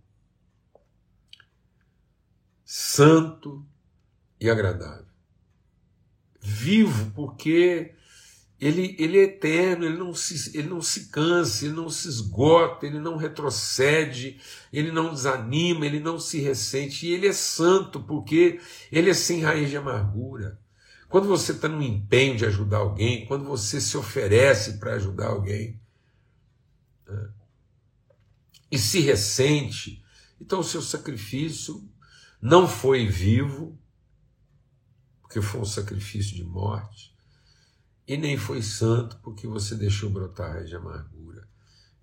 santo 2.64 3.66
e 4.38 4.50
agradável. 4.50 5.06
Vivo 6.40 7.10
porque 7.12 7.94
ele, 8.60 8.94
ele 8.98 9.18
é 9.18 9.22
eterno, 9.24 9.84
ele 9.84 9.98
não, 9.98 10.14
se, 10.14 10.56
ele 10.56 10.68
não 10.68 10.80
se 10.80 11.08
cansa, 11.08 11.64
ele 11.64 11.74
não 11.74 11.90
se 11.90 12.08
esgota, 12.08 12.86
ele 12.86 12.98
não 12.98 13.16
retrocede, 13.16 14.40
ele 14.72 14.92
não 14.92 15.12
desanima, 15.12 15.84
ele 15.84 16.00
não 16.00 16.18
se 16.18 16.40
ressente, 16.40 17.06
e 17.06 17.12
ele 17.12 17.26
é 17.26 17.32
santo 17.32 18.00
porque 18.00 18.60
ele 18.90 19.10
é 19.10 19.14
sem 19.14 19.42
raiz 19.42 19.70
de 19.70 19.76
amargura. 19.76 20.58
Quando 21.08 21.28
você 21.28 21.52
está 21.52 21.68
no 21.68 21.82
empenho 21.82 22.36
de 22.36 22.46
ajudar 22.46 22.78
alguém, 22.78 23.26
quando 23.26 23.44
você 23.44 23.80
se 23.80 23.96
oferece 23.96 24.78
para 24.78 24.94
ajudar 24.94 25.28
alguém, 25.28 25.80
né, 27.06 27.30
e 28.70 28.78
se 28.78 29.00
ressente, 29.00 30.02
então 30.40 30.60
o 30.60 30.64
seu 30.64 30.82
sacrifício 30.82 31.88
não 32.40 32.66
foi 32.66 33.06
vivo, 33.06 33.78
porque 35.22 35.40
foi 35.40 35.60
um 35.60 35.64
sacrifício 35.64 36.34
de 36.34 36.44
morte, 36.44 37.13
e 38.06 38.16
nem 38.16 38.36
foi 38.36 38.62
santo 38.62 39.18
porque 39.22 39.46
você 39.46 39.74
deixou 39.74 40.10
brotar 40.10 40.52
raiz 40.52 40.68
de 40.68 40.76
amargura. 40.76 41.48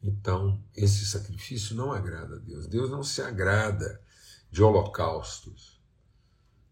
Então, 0.01 0.63
esse 0.75 1.05
sacrifício 1.05 1.75
não 1.75 1.91
agrada 1.91 2.35
a 2.35 2.39
Deus. 2.39 2.67
Deus 2.67 2.89
não 2.89 3.03
se 3.03 3.21
agrada 3.21 4.01
de 4.49 4.63
holocaustos. 4.63 5.79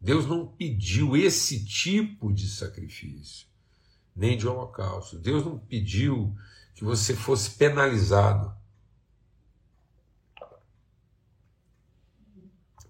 Deus 0.01 0.25
não 0.25 0.47
pediu 0.47 1.15
esse 1.15 1.63
tipo 1.63 2.33
de 2.33 2.49
sacrifício, 2.49 3.47
nem 4.15 4.37
de 4.37 4.47
holocausto. 4.47 5.19
Deus 5.19 5.45
não 5.45 5.59
pediu 5.59 6.35
que 6.73 6.83
você 6.83 7.13
fosse 7.13 7.51
penalizado. 7.51 8.57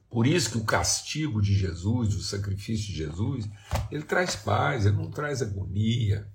Por 0.10 0.26
isso 0.26 0.52
que 0.52 0.58
o 0.58 0.66
castigo 0.66 1.42
de 1.42 1.54
Jesus, 1.54 2.16
o 2.16 2.24
sacrifício 2.24 2.88
de 2.88 2.96
Jesus, 2.96 3.48
ele 3.92 4.04
traz 4.04 4.36
paz, 4.36 4.86
ele 4.86 4.96
não 4.96 5.12
traz 5.12 5.42
agonia, 5.42 6.28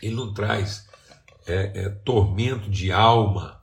ele 0.00 0.14
não 0.14 0.32
traz 0.32 0.88
é, 1.44 1.82
é, 1.82 1.88
tormento 1.88 2.70
de 2.70 2.92
alma, 2.92 3.60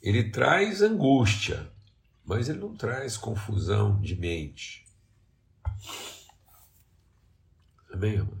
ele 0.00 0.30
traz 0.30 0.82
angústia, 0.82 1.68
mas 2.24 2.48
ele 2.48 2.60
não 2.60 2.76
traz 2.76 3.16
confusão 3.16 4.00
de 4.00 4.14
mente. 4.14 4.86
Amém, 7.92 8.14
irmão? 8.14 8.38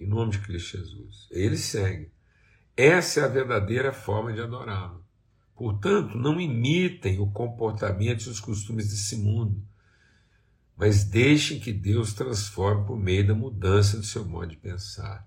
Em 0.00 0.06
nome 0.06 0.32
de 0.32 0.38
Cristo 0.40 0.78
Jesus. 0.78 1.28
Ele 1.30 1.56
segue. 1.58 2.10
Essa 2.76 3.20
é 3.20 3.24
a 3.24 3.28
verdadeira 3.28 3.92
forma 3.92 4.32
de 4.32 4.40
adorá-lo. 4.40 5.05
Portanto, 5.56 6.18
não 6.18 6.38
imitem 6.38 7.18
o 7.18 7.30
comportamento 7.30 8.26
e 8.26 8.28
os 8.28 8.38
costumes 8.38 8.90
desse 8.90 9.16
mundo, 9.16 9.66
mas 10.76 11.04
deixem 11.04 11.58
que 11.58 11.72
Deus 11.72 12.12
transforme 12.12 12.86
por 12.86 12.98
meio 12.98 13.26
da 13.26 13.34
mudança 13.34 13.96
do 13.96 14.04
seu 14.04 14.22
modo 14.26 14.48
de 14.48 14.58
pensar, 14.58 15.26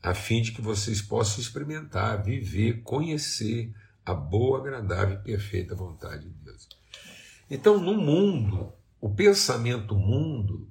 a 0.00 0.14
fim 0.14 0.40
de 0.42 0.52
que 0.52 0.62
vocês 0.62 1.02
possam 1.02 1.40
experimentar, 1.40 2.22
viver, 2.22 2.82
conhecer 2.82 3.74
a 4.06 4.14
boa, 4.14 4.60
agradável 4.60 5.16
e 5.16 5.24
perfeita 5.24 5.74
vontade 5.74 6.28
de 6.28 6.44
Deus. 6.44 6.68
Então, 7.50 7.80
no 7.80 7.94
mundo, 7.94 8.72
o 9.00 9.12
pensamento 9.12 9.96
mundo, 9.96 10.70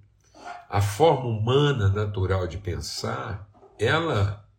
a 0.69 0.81
forma 0.81 1.25
humana 1.25 1.89
natural 1.89 2.47
de 2.47 2.57
pensar, 2.57 3.49
ela 3.77 4.49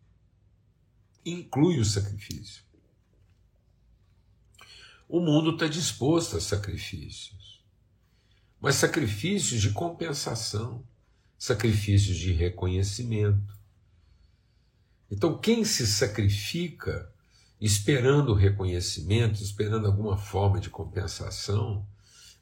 inclui 1.25 1.79
o 1.79 1.85
sacrifício. 1.85 2.68
O 5.09 5.19
mundo 5.19 5.49
está 5.49 5.65
disposto 5.65 6.37
a 6.37 6.39
sacrifícios, 6.39 7.65
mas 8.61 8.75
sacrifícios 8.75 9.59
de 9.59 9.71
compensação, 9.71 10.83
sacrifícios 11.35 12.15
de 12.15 12.31
reconhecimento. 12.31 13.57
Então, 15.09 15.35
quem 15.35 15.65
se 15.65 15.87
sacrifica 15.87 17.11
esperando 17.59 18.35
reconhecimento, 18.35 19.41
esperando 19.41 19.87
alguma 19.87 20.15
forma 20.15 20.59
de 20.59 20.69
compensação, 20.69 21.87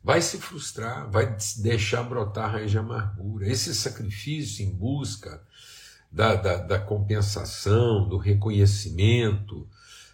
vai 0.04 0.22
se 0.22 0.38
frustrar, 0.38 1.10
vai 1.10 1.38
deixar 1.60 2.04
brotar 2.04 2.52
raiz 2.52 2.70
de 2.70 2.78
amargura. 2.78 3.50
Esse 3.50 3.74
sacrifício 3.74 4.66
em 4.66 4.76
busca 4.76 5.42
da, 6.12 6.36
da, 6.36 6.58
da 6.58 6.80
compensação, 6.80 8.10
do 8.10 8.18
reconhecimento, 8.18 9.70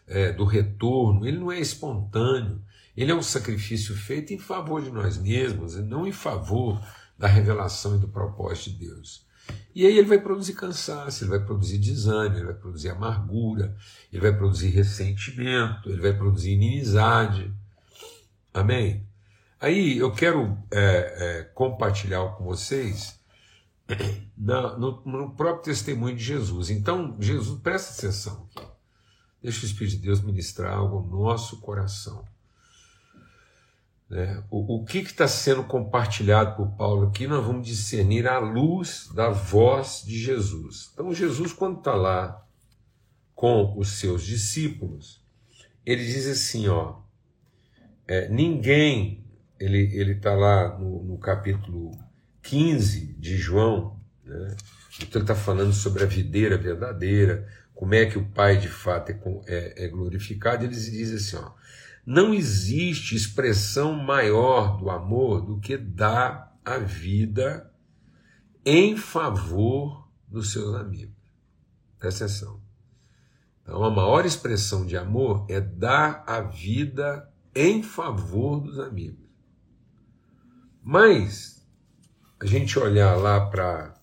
é, 0.07 0.31
do 0.31 0.45
retorno, 0.45 1.25
ele 1.25 1.37
não 1.37 1.51
é 1.51 1.59
espontâneo. 1.59 2.61
Ele 2.95 3.11
é 3.11 3.15
um 3.15 3.23
sacrifício 3.23 3.95
feito 3.95 4.33
em 4.33 4.37
favor 4.37 4.81
de 4.81 4.91
nós 4.91 5.17
mesmos 5.17 5.75
e 5.75 5.81
não 5.81 6.05
em 6.05 6.11
favor 6.11 6.79
da 7.17 7.27
revelação 7.27 7.95
e 7.95 7.99
do 7.99 8.07
propósito 8.07 8.71
de 8.71 8.87
Deus. 8.87 9.25
E 9.75 9.85
aí 9.85 9.97
ele 9.97 10.07
vai 10.07 10.19
produzir 10.19 10.53
cansaço, 10.53 11.23
ele 11.23 11.31
vai 11.31 11.43
produzir 11.43 11.79
desânimo, 11.79 12.37
ele 12.37 12.45
vai 12.45 12.53
produzir 12.53 12.89
amargura, 12.89 13.75
ele 14.11 14.21
vai 14.21 14.35
produzir 14.35 14.69
ressentimento, 14.69 15.89
ele 15.89 16.01
vai 16.01 16.13
produzir 16.13 16.51
inimizade. 16.51 17.51
Amém? 18.53 19.05
Aí 19.59 19.97
eu 19.97 20.11
quero 20.11 20.57
é, 20.69 20.79
é, 21.39 21.43
compartilhar 21.55 22.23
com 22.35 22.43
vocês 22.43 23.19
na, 24.37 24.77
no, 24.77 25.01
no, 25.05 25.31
próprio 25.31 25.63
testemunho 25.63 26.15
de 26.15 26.23
Jesus. 26.23 26.69
Então, 26.69 27.17
Jesus, 27.19 27.59
presta 27.61 28.07
atenção 28.07 28.47
aqui. 28.55 28.72
Deixa 29.43 29.63
o 29.63 29.65
Espírito 29.65 29.97
de 29.97 30.03
Deus 30.03 30.21
ministrar 30.21 30.73
algo 30.73 31.01
no 31.01 31.23
nosso 31.23 31.59
coração. 31.59 32.23
Né? 34.09 34.41
O, 34.49 34.77
o 34.77 34.85
que 34.85 34.99
está 34.99 35.27
sendo 35.27 35.63
compartilhado 35.63 36.55
por 36.55 36.77
Paulo 36.77 37.07
aqui, 37.07 37.27
nós 37.27 37.45
vamos 37.45 37.67
discernir 37.67 38.25
à 38.25 38.39
luz 38.39 39.11
da 39.13 39.29
voz 39.29 40.03
de 40.05 40.17
Jesus. 40.17 40.91
Então, 40.93 41.13
Jesus, 41.13 41.51
quando 41.51 41.79
está 41.79 41.93
lá 41.93 42.45
com 43.35 43.77
os 43.77 43.99
seus 43.99 44.23
discípulos, 44.23 45.21
ele 45.85 46.05
diz 46.05 46.25
assim: 46.27 46.67
ó, 46.69 47.01
é, 48.07 48.29
ninguém, 48.29 49.25
ele 49.59 50.13
está 50.13 50.33
lá 50.33 50.77
no, 50.77 51.03
no, 51.03 51.17
capítulo 51.17 51.91
15 52.43 53.13
de 53.15 53.35
João, 53.37 53.99
né? 54.23 54.55
então 54.97 55.21
ele 55.21 55.23
está 55.23 55.35
falando 55.35 55.73
sobre 55.73 56.03
a 56.03 56.07
videira 56.07 56.57
verdadeira, 56.57 57.47
como 57.83 57.95
é 57.95 58.05
que 58.05 58.17
o 58.17 58.25
Pai 58.29 58.55
de 58.55 58.69
fato 58.69 59.11
é, 59.11 59.17
é, 59.45 59.83
é 59.83 59.87
glorificado, 59.89 60.63
ele 60.63 60.73
diz 60.73 61.11
assim: 61.11 61.35
ó, 61.35 61.51
não 62.05 62.33
existe 62.33 63.13
expressão 63.13 63.93
maior 63.93 64.77
do 64.77 64.89
amor 64.89 65.41
do 65.41 65.59
que 65.59 65.75
dar 65.75 66.57
a 66.63 66.77
vida 66.77 67.69
em 68.65 68.95
favor 68.95 70.07
dos 70.29 70.53
seus 70.53 70.73
amigos. 70.75 71.13
Presta 71.99 72.23
atenção. 72.23 72.61
Então, 73.61 73.83
a 73.83 73.91
maior 73.91 74.25
expressão 74.25 74.85
de 74.85 74.95
amor 74.95 75.45
é 75.49 75.59
dar 75.59 76.23
a 76.25 76.39
vida 76.39 77.29
em 77.53 77.83
favor 77.83 78.61
dos 78.61 78.79
amigos. 78.79 79.27
Mas, 80.81 81.67
a 82.39 82.45
gente 82.45 82.79
olhar 82.79 83.17
lá 83.17 83.45
para 83.49 83.93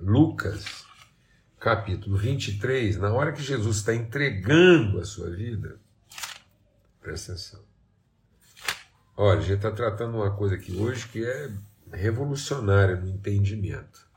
Lucas, 0.00 0.84
capítulo 1.62 2.16
23, 2.16 2.98
na 2.98 3.12
hora 3.12 3.32
que 3.32 3.42
Jesus 3.42 3.78
está 3.78 3.94
entregando 3.94 4.98
a 5.00 5.04
sua 5.04 5.30
vida, 5.30 5.80
Presta 7.02 7.32
atenção. 7.32 7.60
Olha, 9.16 9.40
a 9.40 9.42
gente 9.42 9.56
está 9.56 9.72
tratando 9.72 10.16
uma 10.16 10.30
coisa 10.30 10.54
aqui 10.54 10.72
hoje 10.76 11.08
que 11.08 11.24
é 11.24 11.52
revolucionária 11.92 12.94
no 12.94 13.08
entendimento. 13.08 14.08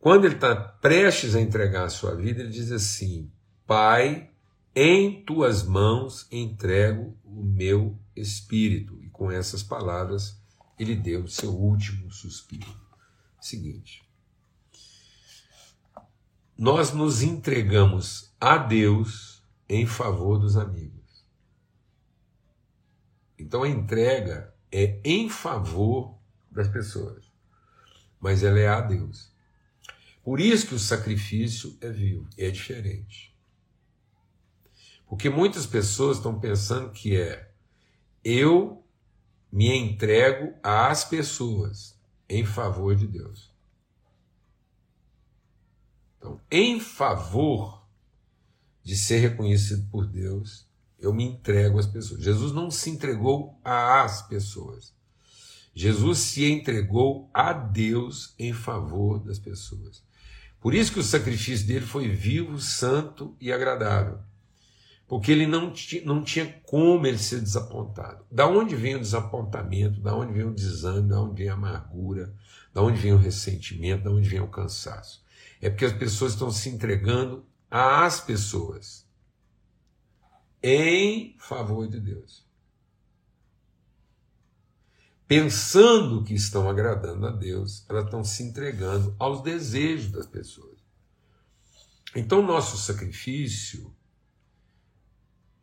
Quando 0.00 0.24
ele 0.24 0.34
está 0.34 0.54
prestes 0.54 1.36
a 1.36 1.40
entregar 1.40 1.84
a 1.84 1.88
sua 1.88 2.16
vida, 2.16 2.40
ele 2.40 2.50
diz 2.50 2.72
assim: 2.72 3.30
Pai, 3.64 4.30
em 4.74 5.24
tuas 5.24 5.62
mãos 5.62 6.26
entrego 6.30 7.16
o 7.24 7.44
meu 7.44 7.96
espírito. 8.16 9.00
E 9.00 9.08
com 9.08 9.30
essas 9.30 9.62
palavras, 9.62 10.36
ele 10.76 10.96
deu 10.96 11.22
o 11.22 11.28
seu 11.28 11.50
último 11.50 12.10
suspiro. 12.10 12.74
Seguinte. 13.40 14.01
Nós 16.56 16.92
nos 16.92 17.22
entregamos 17.22 18.34
a 18.40 18.56
Deus 18.58 19.42
em 19.68 19.86
favor 19.86 20.38
dos 20.38 20.56
amigos. 20.56 21.26
Então 23.38 23.62
a 23.62 23.68
entrega 23.68 24.54
é 24.70 25.00
em 25.04 25.28
favor 25.28 26.18
das 26.50 26.68
pessoas, 26.68 27.24
mas 28.20 28.42
ela 28.42 28.58
é 28.58 28.68
a 28.68 28.80
Deus. 28.80 29.32
Por 30.22 30.38
isso 30.38 30.68
que 30.68 30.74
o 30.74 30.78
sacrifício 30.78 31.76
é 31.80 31.90
vivo, 31.90 32.28
é 32.38 32.50
diferente. 32.50 33.36
Porque 35.06 35.28
muitas 35.28 35.66
pessoas 35.66 36.18
estão 36.18 36.38
pensando 36.38 36.90
que 36.90 37.16
é 37.16 37.52
eu 38.24 38.82
me 39.50 39.68
entrego 39.76 40.54
às 40.62 41.04
pessoas 41.04 42.00
em 42.28 42.44
favor 42.44 42.94
de 42.94 43.06
Deus. 43.06 43.51
Então, 46.22 46.40
em 46.48 46.78
favor 46.78 47.82
de 48.84 48.96
ser 48.96 49.18
reconhecido 49.18 49.88
por 49.90 50.06
Deus, 50.06 50.68
eu 51.00 51.12
me 51.12 51.24
entrego 51.24 51.80
às 51.80 51.86
pessoas. 51.86 52.22
Jesus 52.22 52.52
não 52.52 52.70
se 52.70 52.90
entregou 52.90 53.58
às 53.64 54.22
pessoas. 54.22 54.94
Jesus 55.74 56.20
se 56.20 56.44
entregou 56.48 57.28
a 57.34 57.52
Deus 57.52 58.34
em 58.38 58.52
favor 58.52 59.18
das 59.18 59.40
pessoas. 59.40 60.04
Por 60.60 60.74
isso 60.74 60.92
que 60.92 61.00
o 61.00 61.04
sacrifício 61.04 61.66
dele 61.66 61.84
foi 61.84 62.08
vivo, 62.08 62.60
santo 62.60 63.34
e 63.40 63.52
agradável. 63.52 64.20
Porque 65.08 65.32
ele 65.32 65.46
não, 65.46 65.72
não 66.04 66.22
tinha 66.22 66.46
como 66.62 67.04
ele 67.04 67.18
ser 67.18 67.40
desapontado. 67.40 68.24
Da 68.30 68.46
onde 68.46 68.76
vem 68.76 68.94
o 68.94 69.00
desapontamento, 69.00 70.00
da 70.00 70.14
onde 70.14 70.32
vem 70.32 70.44
o 70.44 70.54
desânimo, 70.54 71.08
da 71.08 71.20
onde 71.20 71.42
vem 71.42 71.48
a 71.48 71.54
amargura, 71.54 72.32
da 72.72 72.80
onde 72.80 73.00
vem 73.00 73.12
o 73.12 73.18
ressentimento, 73.18 74.04
da 74.04 74.10
onde 74.10 74.28
vem 74.28 74.40
o 74.40 74.46
cansaço. 74.46 75.21
É 75.62 75.70
porque 75.70 75.84
as 75.84 75.92
pessoas 75.92 76.32
estão 76.32 76.50
se 76.50 76.68
entregando 76.68 77.46
às 77.70 78.20
pessoas 78.20 79.08
em 80.60 81.36
favor 81.38 81.86
de 81.86 82.00
Deus. 82.00 82.44
Pensando 85.28 86.24
que 86.24 86.34
estão 86.34 86.68
agradando 86.68 87.28
a 87.28 87.30
Deus, 87.30 87.86
elas 87.88 88.04
estão 88.06 88.24
se 88.24 88.42
entregando 88.42 89.14
aos 89.20 89.40
desejos 89.40 90.10
das 90.10 90.26
pessoas. 90.26 90.78
Então, 92.14 92.42
nosso 92.42 92.76
sacrifício 92.76 93.94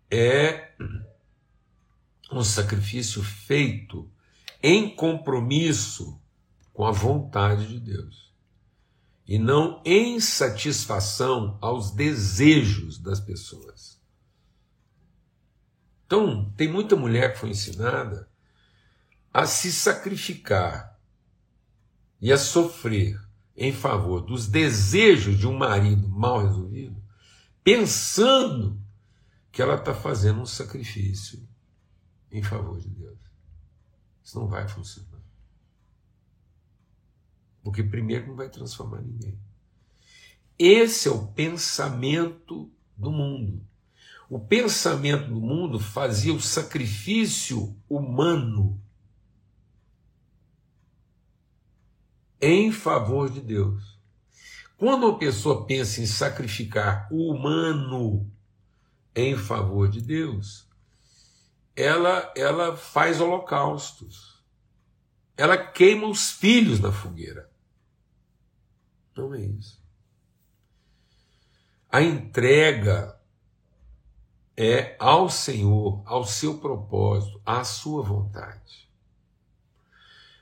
é 0.09 0.75
um 2.31 2.43
sacrifício 2.43 3.21
feito 3.21 4.09
em 4.63 4.95
compromisso 4.95 6.19
com 6.73 6.85
a 6.85 6.91
vontade 6.91 7.67
de 7.67 7.79
Deus 7.81 8.28
e 9.29 9.37
não 9.37 9.79
em 9.85 10.19
satisfação 10.19 11.55
aos 11.61 11.91
desejos 11.91 12.97
das 12.97 13.19
pessoas. 13.19 14.01
Então, 16.03 16.51
tem 16.57 16.67
muita 16.67 16.95
mulher 16.95 17.33
que 17.33 17.39
foi 17.39 17.51
ensinada 17.51 18.27
a 19.31 19.45
se 19.45 19.71
sacrificar 19.71 20.99
e 22.19 22.33
a 22.33 22.39
sofrer 22.39 23.23
em 23.55 23.71
favor 23.71 24.21
dos 24.21 24.47
desejos 24.47 25.37
de 25.37 25.45
um 25.45 25.55
marido 25.55 26.09
mal 26.09 26.43
resolvido, 26.47 26.99
pensando 27.63 28.81
que 29.51 29.61
ela 29.61 29.75
está 29.75 29.93
fazendo 29.93 30.41
um 30.41 30.45
sacrifício 30.47 31.47
em 32.31 32.41
favor 32.41 32.79
de 32.79 32.89
Deus. 32.89 33.19
Isso 34.23 34.39
não 34.39 34.47
vai 34.47 34.67
funcionar. 34.67 35.21
Porque, 37.69 37.83
primeiro, 37.83 38.25
não 38.25 38.35
vai 38.35 38.49
transformar 38.49 38.99
ninguém. 38.99 39.37
Esse 40.57 41.07
é 41.07 41.11
o 41.11 41.27
pensamento 41.27 42.67
do 42.97 43.11
mundo. 43.11 43.63
O 44.27 44.39
pensamento 44.39 45.27
do 45.27 45.39
mundo 45.39 45.79
fazia 45.79 46.33
o 46.33 46.41
sacrifício 46.41 47.79
humano 47.87 48.81
em 52.41 52.71
favor 52.71 53.29
de 53.29 53.39
Deus. 53.39 53.99
Quando 54.75 55.03
uma 55.03 55.19
pessoa 55.19 55.67
pensa 55.67 56.01
em 56.01 56.07
sacrificar 56.07 57.07
o 57.11 57.31
humano 57.31 58.27
em 59.13 59.37
favor 59.37 59.87
de 59.87 60.01
Deus, 60.01 60.67
ela, 61.75 62.33
ela 62.35 62.75
faz 62.75 63.21
holocaustos. 63.21 64.43
Ela 65.37 65.55
queima 65.55 66.07
os 66.07 66.31
filhos 66.31 66.79
na 66.79 66.91
fogueira. 66.91 67.48
Não 69.19 69.35
é 69.35 69.41
isso. 69.41 69.77
A 71.91 72.01
entrega 72.01 73.19
é 74.55 74.95
ao 74.97 75.29
Senhor, 75.29 76.01
ao 76.05 76.25
seu 76.25 76.57
propósito, 76.59 77.41
à 77.45 77.65
sua 77.65 78.01
vontade. 78.01 78.89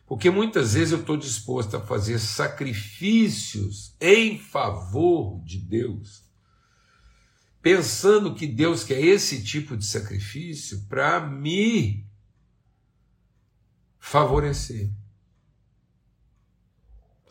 Porque 0.06 0.30
muitas 0.30 0.76
vezes 0.76 0.92
eu 0.92 1.00
estou 1.00 1.18
disposto 1.18 1.76
a 1.76 1.82
fazer 1.82 2.20
sacrifícios 2.20 3.96
em 4.00 4.38
favor 4.38 5.42
de 5.44 5.58
Deus, 5.58 6.24
pensando 7.62 8.36
que 8.36 8.46
Deus 8.46 8.84
quer 8.84 9.02
esse 9.02 9.44
tipo 9.44 9.76
de 9.76 9.86
sacrifício 9.86 10.86
para 10.88 11.20
me 11.20 12.06
favorecer. 14.00 14.92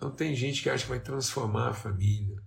Então 0.07 0.15
tem 0.15 0.37
gente 0.37 0.63
que 0.63 0.71
acha 0.71 0.85
que 0.85 0.91
vai 0.91 1.01
transformar 1.01 1.71
a 1.71 1.75
família, 1.75 2.41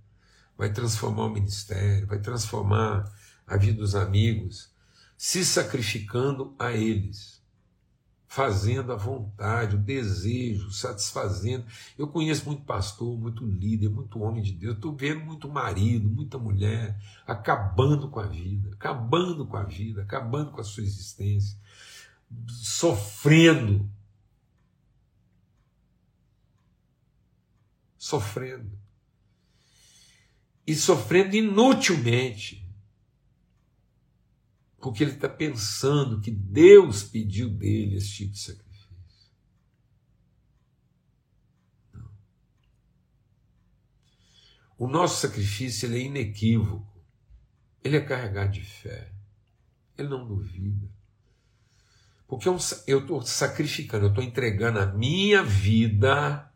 vai 0.58 0.72
transformar 0.72 1.26
o 1.26 1.30
ministério, 1.30 2.08
vai 2.08 2.18
transformar 2.18 3.12
a 3.46 3.58
vida 3.58 3.80
dos 3.80 3.96
amigos, 3.96 4.72
se 5.18 5.44
sacrificando 5.44 6.56
a 6.58 6.72
eles, 6.72 7.44
fazendo 8.30 8.94
a 8.94 8.96
vontade, 8.96 9.76
o 9.76 9.80
desejo, 9.80 10.72
satisfazendo. 10.72 11.66
Eu 11.98 12.08
conheço 12.08 12.46
muito 12.46 12.64
pastor, 12.64 13.20
muito 13.20 13.46
líder, 13.46 13.90
muito 13.90 14.22
homem 14.22 14.42
de 14.42 14.54
Deus, 14.54 14.76
estou 14.76 14.96
vendo 14.96 15.26
muito 15.26 15.50
marido, 15.50 16.10
muita 16.10 16.38
mulher, 16.38 16.98
acabando 17.28 18.08
com 18.08 18.22
a 18.22 18.28
vida, 18.28 18.70
acabando 18.72 19.46
com 19.46 19.58
a 19.58 19.64
vida, 19.64 20.04
acabando 20.04 20.52
com 20.52 20.62
a 20.62 20.64
sua 20.64 20.84
existência, 20.84 21.58
sofrendo. 22.48 23.90
Sofrendo. 28.00 28.80
E 30.66 30.74
sofrendo 30.74 31.36
inutilmente 31.36 32.68
porque 34.80 35.04
ele 35.04 35.12
está 35.12 35.28
pensando 35.28 36.22
que 36.22 36.32
Deus 36.32 37.04
pediu 37.04 37.50
dele 37.50 37.98
esse 37.98 38.12
tipo 38.14 38.32
de 38.32 38.40
sacrifício. 38.40 38.90
O 44.78 44.88
nosso 44.88 45.20
sacrifício 45.20 45.94
é 45.94 46.00
inequívoco. 46.00 46.88
Ele 47.84 47.98
é 47.98 48.02
carregado 48.02 48.54
de 48.54 48.64
fé. 48.64 49.12
Ele 49.98 50.08
não 50.08 50.26
duvida. 50.26 50.90
Porque 52.26 52.48
eu 52.48 52.56
estou 52.56 53.22
sacrificando, 53.24 54.06
eu 54.06 54.10
estou 54.10 54.24
entregando 54.24 54.80
a 54.80 54.86
minha 54.86 55.44
vida 55.44 56.49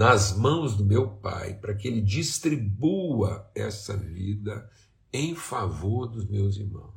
nas 0.00 0.34
mãos 0.34 0.74
do 0.78 0.82
meu 0.82 1.10
Pai, 1.16 1.52
para 1.52 1.74
que 1.74 1.86
Ele 1.86 2.00
distribua 2.00 3.50
essa 3.54 3.94
vida 3.94 4.66
em 5.12 5.34
favor 5.34 6.06
dos 6.06 6.26
meus 6.26 6.56
irmãos. 6.56 6.94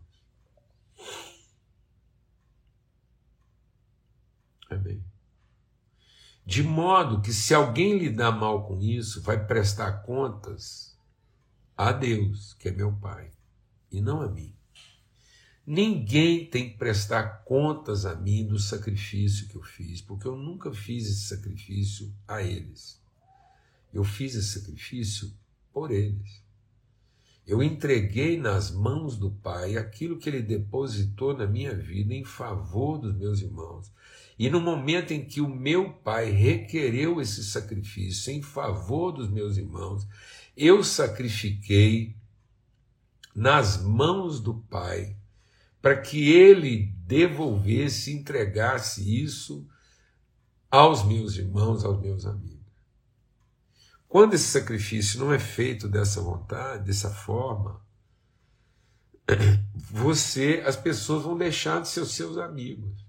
Amém. 4.70 5.04
De 6.46 6.64
modo 6.64 7.22
que 7.22 7.34
se 7.34 7.54
alguém 7.54 7.98
lhe 7.98 8.10
dá 8.10 8.32
mal 8.32 8.66
com 8.66 8.80
isso, 8.80 9.22
vai 9.22 9.46
prestar 9.46 10.04
contas 10.04 10.98
a 11.76 11.92
Deus, 11.92 12.54
que 12.54 12.70
é 12.70 12.72
meu 12.72 12.94
Pai, 12.94 13.34
e 13.92 14.00
não 14.00 14.22
a 14.22 14.30
mim. 14.30 14.56
Ninguém 15.66 16.46
tem 16.46 16.70
que 16.70 16.78
prestar 16.78 17.44
contas 17.46 18.06
a 18.06 18.16
mim 18.16 18.46
do 18.46 18.60
sacrifício 18.60 19.48
que 19.48 19.56
eu 19.56 19.64
fiz, 19.64 20.02
porque 20.02 20.28
eu 20.28 20.36
nunca 20.36 20.74
fiz 20.74 21.06
esse 21.06 21.28
sacrifício 21.28 22.14
a 22.28 22.42
eles. 22.44 23.02
Eu 23.94 24.04
fiz 24.04 24.36
esse 24.36 24.60
sacrifício 24.60 25.32
por 25.72 25.90
eles. 25.92 26.44
Eu 27.46 27.62
entreguei 27.62 28.38
nas 28.38 28.72
mãos 28.72 29.18
do 29.18 29.30
Pai 29.30 29.78
aquilo 29.78 30.18
que 30.18 30.30
Ele 30.30 30.42
depositou 30.42 31.36
na 31.36 31.46
minha 31.46 31.76
vida 31.76 32.14
em 32.14 32.24
favor 32.24 32.98
dos 32.98 33.16
meus 33.16 33.42
irmãos. 33.42 33.92
E 34.40 34.50
no 34.50 34.60
momento 34.60 35.12
em 35.12 35.24
que 35.26 35.42
o 35.42 35.48
meu 35.48 35.92
Pai 35.92 36.30
requereu 36.32 37.22
esse 37.22 37.44
sacrifício 37.44 38.34
em 38.34 38.42
favor 38.42 39.12
dos 39.12 39.30
meus 39.30 39.58
irmãos, 39.58 40.08
eu 40.56 40.84
sacrifiquei 40.84 42.16
nas 43.36 43.82
mãos 43.82 44.40
do 44.40 44.56
Pai 44.56 45.16
para 45.84 46.00
que 46.00 46.32
Ele 46.32 46.96
devolvesse, 47.06 48.14
entregasse 48.14 49.22
isso 49.22 49.68
aos 50.72 51.04
meus 51.04 51.36
irmãos, 51.36 51.84
aos 51.84 52.00
meus 52.00 52.26
amigos. 52.26 52.64
Quando 54.08 54.34
esse 54.34 54.46
sacrifício 54.46 55.20
não 55.20 55.34
é 55.34 55.38
feito 55.38 55.90
dessa 55.90 56.22
vontade, 56.22 56.86
dessa 56.86 57.10
forma, 57.10 57.86
você, 59.76 60.64
as 60.66 60.78
pessoas 60.78 61.24
vão 61.24 61.38
deixar 61.38 61.82
de 61.82 61.90
ser 61.90 62.06
seus 62.06 62.38
amigos. 62.38 63.06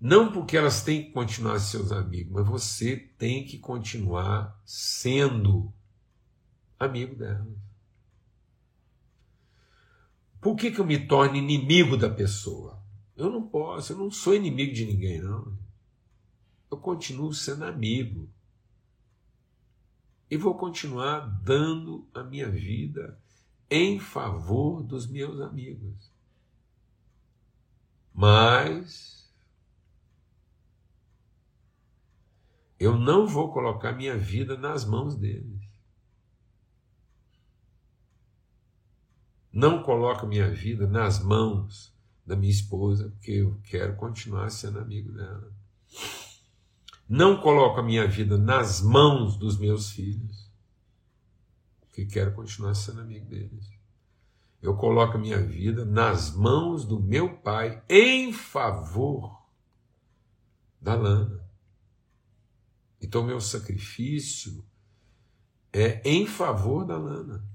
Não 0.00 0.30
porque 0.30 0.56
elas 0.56 0.84
têm 0.84 1.06
que 1.06 1.10
continuar 1.10 1.58
seus 1.58 1.90
amigos, 1.90 2.32
mas 2.32 2.46
você 2.46 2.96
tem 3.18 3.44
que 3.44 3.58
continuar 3.58 4.56
sendo 4.64 5.74
amigo 6.78 7.16
delas. 7.16 7.73
Por 10.44 10.56
que, 10.56 10.70
que 10.70 10.78
eu 10.78 10.84
me 10.84 10.98
torno 10.98 11.36
inimigo 11.36 11.96
da 11.96 12.10
pessoa? 12.10 12.78
Eu 13.16 13.30
não 13.30 13.48
posso, 13.48 13.94
eu 13.94 13.96
não 13.96 14.10
sou 14.10 14.34
inimigo 14.34 14.74
de 14.74 14.84
ninguém, 14.84 15.18
não. 15.18 15.56
Eu 16.70 16.76
continuo 16.76 17.32
sendo 17.32 17.64
amigo 17.64 18.28
e 20.30 20.36
vou 20.36 20.54
continuar 20.54 21.20
dando 21.20 22.06
a 22.12 22.22
minha 22.22 22.46
vida 22.46 23.18
em 23.70 23.98
favor 23.98 24.82
dos 24.82 25.06
meus 25.06 25.40
amigos. 25.40 26.12
Mas 28.12 29.32
eu 32.78 32.98
não 32.98 33.26
vou 33.26 33.50
colocar 33.50 33.92
minha 33.92 34.18
vida 34.18 34.58
nas 34.58 34.84
mãos 34.84 35.14
deles. 35.14 35.63
Não 39.54 39.84
coloco 39.84 40.26
minha 40.26 40.50
vida 40.50 40.84
nas 40.84 41.20
mãos 41.20 41.94
da 42.26 42.34
minha 42.34 42.50
esposa, 42.50 43.10
porque 43.10 43.30
eu 43.30 43.56
quero 43.62 43.94
continuar 43.94 44.50
sendo 44.50 44.80
amigo 44.80 45.12
dela. 45.12 45.52
Não 47.08 47.40
coloco 47.40 47.78
a 47.78 47.82
minha 47.82 48.04
vida 48.08 48.36
nas 48.36 48.82
mãos 48.82 49.36
dos 49.36 49.56
meus 49.56 49.92
filhos, 49.92 50.50
que 51.92 52.04
quero 52.04 52.34
continuar 52.34 52.74
sendo 52.74 53.02
amigo 53.02 53.26
deles. 53.26 53.70
Eu 54.60 54.74
coloco 54.74 55.16
a 55.16 55.20
minha 55.20 55.40
vida 55.40 55.84
nas 55.84 56.34
mãos 56.34 56.84
do 56.84 56.98
meu 56.98 57.36
pai 57.36 57.80
em 57.88 58.32
favor 58.32 59.40
da 60.80 60.96
Lana. 60.96 61.48
Então, 63.00 63.22
meu 63.22 63.40
sacrifício 63.40 64.64
é 65.72 66.02
em 66.04 66.26
favor 66.26 66.84
da 66.84 66.98
Lana, 66.98 67.53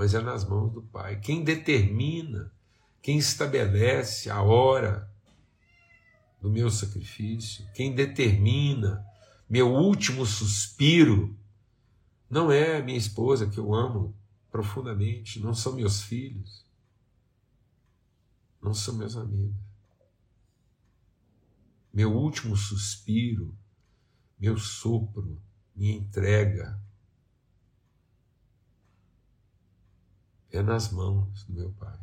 mas 0.00 0.14
é 0.14 0.20
nas 0.22 0.48
mãos 0.48 0.72
do 0.72 0.80
pai. 0.80 1.20
Quem 1.20 1.44
determina, 1.44 2.50
quem 3.02 3.18
estabelece 3.18 4.30
a 4.30 4.40
hora, 4.40 5.12
do 6.40 6.50
meu 6.50 6.70
sacrifício, 6.70 7.70
quem 7.74 7.94
determina 7.94 9.04
meu 9.46 9.70
último 9.70 10.24
suspiro, 10.24 11.36
não 12.30 12.50
é 12.50 12.80
minha 12.80 12.96
esposa 12.96 13.46
que 13.46 13.58
eu 13.58 13.74
amo 13.74 14.16
profundamente, 14.50 15.38
não 15.38 15.52
são 15.52 15.74
meus 15.74 16.00
filhos, 16.00 16.64
não 18.62 18.72
são 18.72 18.94
meus 18.94 19.18
amigos. 19.18 19.60
Meu 21.92 22.10
último 22.10 22.56
suspiro, 22.56 23.54
meu 24.38 24.56
sopro, 24.56 25.38
minha 25.76 25.92
entrega 25.94 26.80
é 30.52 30.62
nas 30.62 30.90
mãos 30.90 31.44
do 31.44 31.52
meu 31.52 31.72
Pai. 31.72 31.98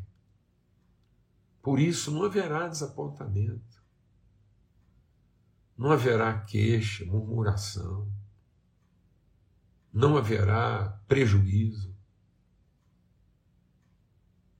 Por 1.62 1.79
isso 1.79 2.12
não 2.12 2.23
haverá 2.23 2.67
desapontamento. 2.67 3.83
Não 5.77 5.91
haverá 5.91 6.39
queixa, 6.41 7.05
murmuração. 7.05 8.12
Não 9.91 10.17
haverá 10.17 11.01
prejuízo. 11.07 11.95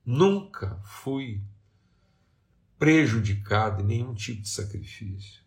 Nunca 0.06 0.80
fui 0.84 1.44
prejudicado 2.78 3.82
em 3.82 3.86
nenhum 3.86 4.14
tipo 4.14 4.42
de 4.42 4.50
sacrifício. 4.50 5.42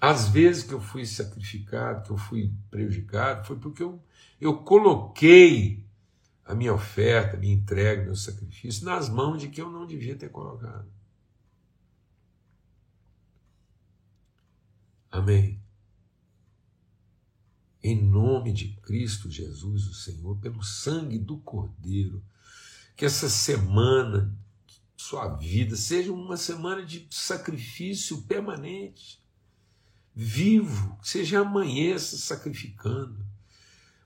Às 0.00 0.28
vezes 0.28 0.64
que 0.64 0.72
eu 0.72 0.80
fui 0.80 1.06
sacrificado, 1.06 2.02
que 2.02 2.10
eu 2.10 2.16
fui 2.16 2.52
prejudicado, 2.68 3.46
foi 3.46 3.56
porque 3.56 3.82
eu, 3.82 4.02
eu 4.40 4.64
coloquei 4.64 5.81
a 6.44 6.54
minha 6.54 6.74
oferta, 6.74 7.36
a 7.36 7.40
minha 7.40 7.54
entrega, 7.54 8.04
meu 8.04 8.16
sacrifício 8.16 8.84
nas 8.84 9.08
mãos 9.08 9.40
de 9.40 9.48
quem 9.48 9.64
eu 9.64 9.70
não 9.70 9.86
devia 9.86 10.16
ter 10.16 10.28
colocado. 10.28 10.90
Amém. 15.10 15.60
Em 17.82 18.00
nome 18.00 18.52
de 18.52 18.68
Cristo 18.76 19.30
Jesus, 19.30 19.86
o 19.86 19.94
Senhor, 19.94 20.38
pelo 20.38 20.62
sangue 20.62 21.18
do 21.18 21.38
Cordeiro, 21.38 22.24
que 22.96 23.04
essa 23.04 23.28
semana, 23.28 24.34
sua 24.96 25.36
vida, 25.36 25.76
seja 25.76 26.12
uma 26.12 26.36
semana 26.36 26.84
de 26.84 27.06
sacrifício 27.10 28.22
permanente, 28.22 29.20
vivo, 30.14 30.96
que 30.98 31.08
seja 31.08 31.40
amanheça 31.40 32.16
sacrificando, 32.16 33.24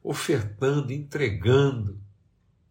ofertando, 0.03 0.93
entregando 0.93 2.01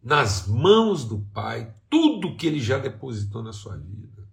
nas 0.06 0.46
mãos 0.46 1.04
do 1.04 1.18
Pai 1.34 1.74
tudo 1.90 2.36
que 2.36 2.46
ele 2.46 2.60
já 2.60 2.78
depositou 2.78 3.42
na 3.42 3.52
sua 3.52 3.76
vida 3.76 4.24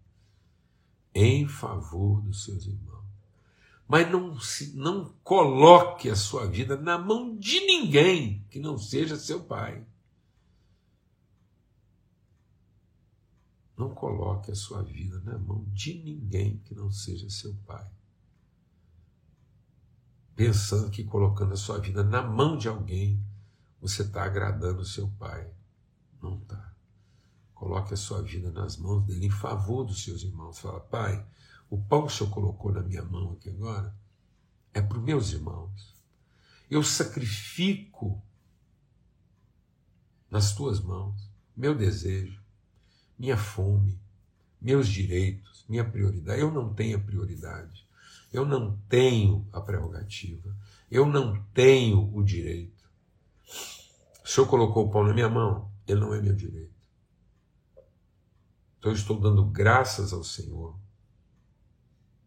em 1.16 1.48
favor 1.48 2.22
dos 2.22 2.44
seus 2.44 2.68
irmãos. 2.68 3.04
Mas 3.88 4.12
não, 4.12 4.40
se, 4.40 4.78
não 4.78 5.12
coloque 5.24 6.12
a 6.12 6.16
sua 6.16 6.46
vida 6.46 6.78
na 6.78 6.96
mão 7.00 7.36
de 7.36 7.60
ninguém 7.62 8.46
que 8.52 8.60
não 8.60 8.78
seja 8.78 9.18
seu 9.18 9.46
pai. 9.46 9.84
Não 13.76 13.96
coloque 13.96 14.52
a 14.52 14.56
sua 14.56 14.84
vida 14.84 15.20
na 15.22 15.40
mão 15.40 15.66
de 15.70 15.96
ninguém 15.96 16.58
que 16.66 16.76
não 16.76 16.92
seja 16.92 17.28
seu 17.32 17.56
pai. 17.66 17.90
Pensando 20.36 20.92
que 20.92 21.04
colocando 21.04 21.54
a 21.54 21.58
sua 21.58 21.80
vida 21.80 22.04
na 22.04 22.22
mão 22.22 22.56
de 22.56 22.68
alguém, 22.68 23.20
você 23.82 24.04
está 24.04 24.24
agradando 24.24 24.82
o 24.82 24.86
seu 24.86 25.08
pai. 25.18 25.52
Não 26.24 26.38
está. 26.38 26.74
Coloque 27.54 27.94
a 27.94 27.98
sua 27.98 28.22
vida 28.22 28.50
nas 28.50 28.78
mãos 28.78 29.04
dele 29.04 29.26
em 29.26 29.30
favor 29.30 29.84
dos 29.84 30.02
seus 30.04 30.24
irmãos. 30.24 30.58
Fala, 30.58 30.80
pai, 30.80 31.26
o 31.70 31.78
pão 31.78 32.08
que 32.08 32.14
o 32.14 32.16
senhor 32.16 32.30
colocou 32.30 32.72
na 32.72 32.82
minha 32.82 33.04
mão 33.04 33.34
aqui 33.34 33.50
agora 33.50 33.94
é 34.74 34.82
para 34.82 34.98
os 34.98 35.04
meus 35.04 35.34
irmãos. 35.34 35.94
Eu 36.72 36.82
sacrifico 36.82 38.24
nas 40.32 40.56
tuas 40.56 40.80
mãos 40.80 41.30
meu 41.56 41.76
desejo, 41.76 42.42
minha 43.20 43.38
fome, 43.38 44.00
meus 44.62 44.88
direitos, 44.88 45.66
minha 45.68 45.84
prioridade. 45.84 46.40
Eu 46.40 46.52
não 46.52 46.74
tenho 46.74 46.98
a 46.98 47.02
prioridade. 47.02 47.86
Eu 48.32 48.46
não 48.46 48.78
tenho 48.90 49.48
a 49.52 49.60
prerrogativa. 49.60 50.56
Eu 50.90 51.06
não 51.06 51.44
tenho 51.54 52.16
o 52.16 52.24
direito. 52.24 52.90
O 54.24 54.28
Senhor 54.28 54.48
colocou 54.48 54.88
o 54.88 54.90
pão 54.90 55.04
na 55.04 55.14
minha 55.14 55.30
mão, 55.30 55.73
ele 55.88 56.00
não 56.00 56.14
é 56.14 56.22
meu 56.22 56.36
direito. 56.36 56.74
Então 58.78 58.92
eu 58.92 58.96
estou 58.96 59.20
dando 59.20 59.46
graças 59.46 60.12
ao 60.12 60.24
Senhor. 60.24 60.78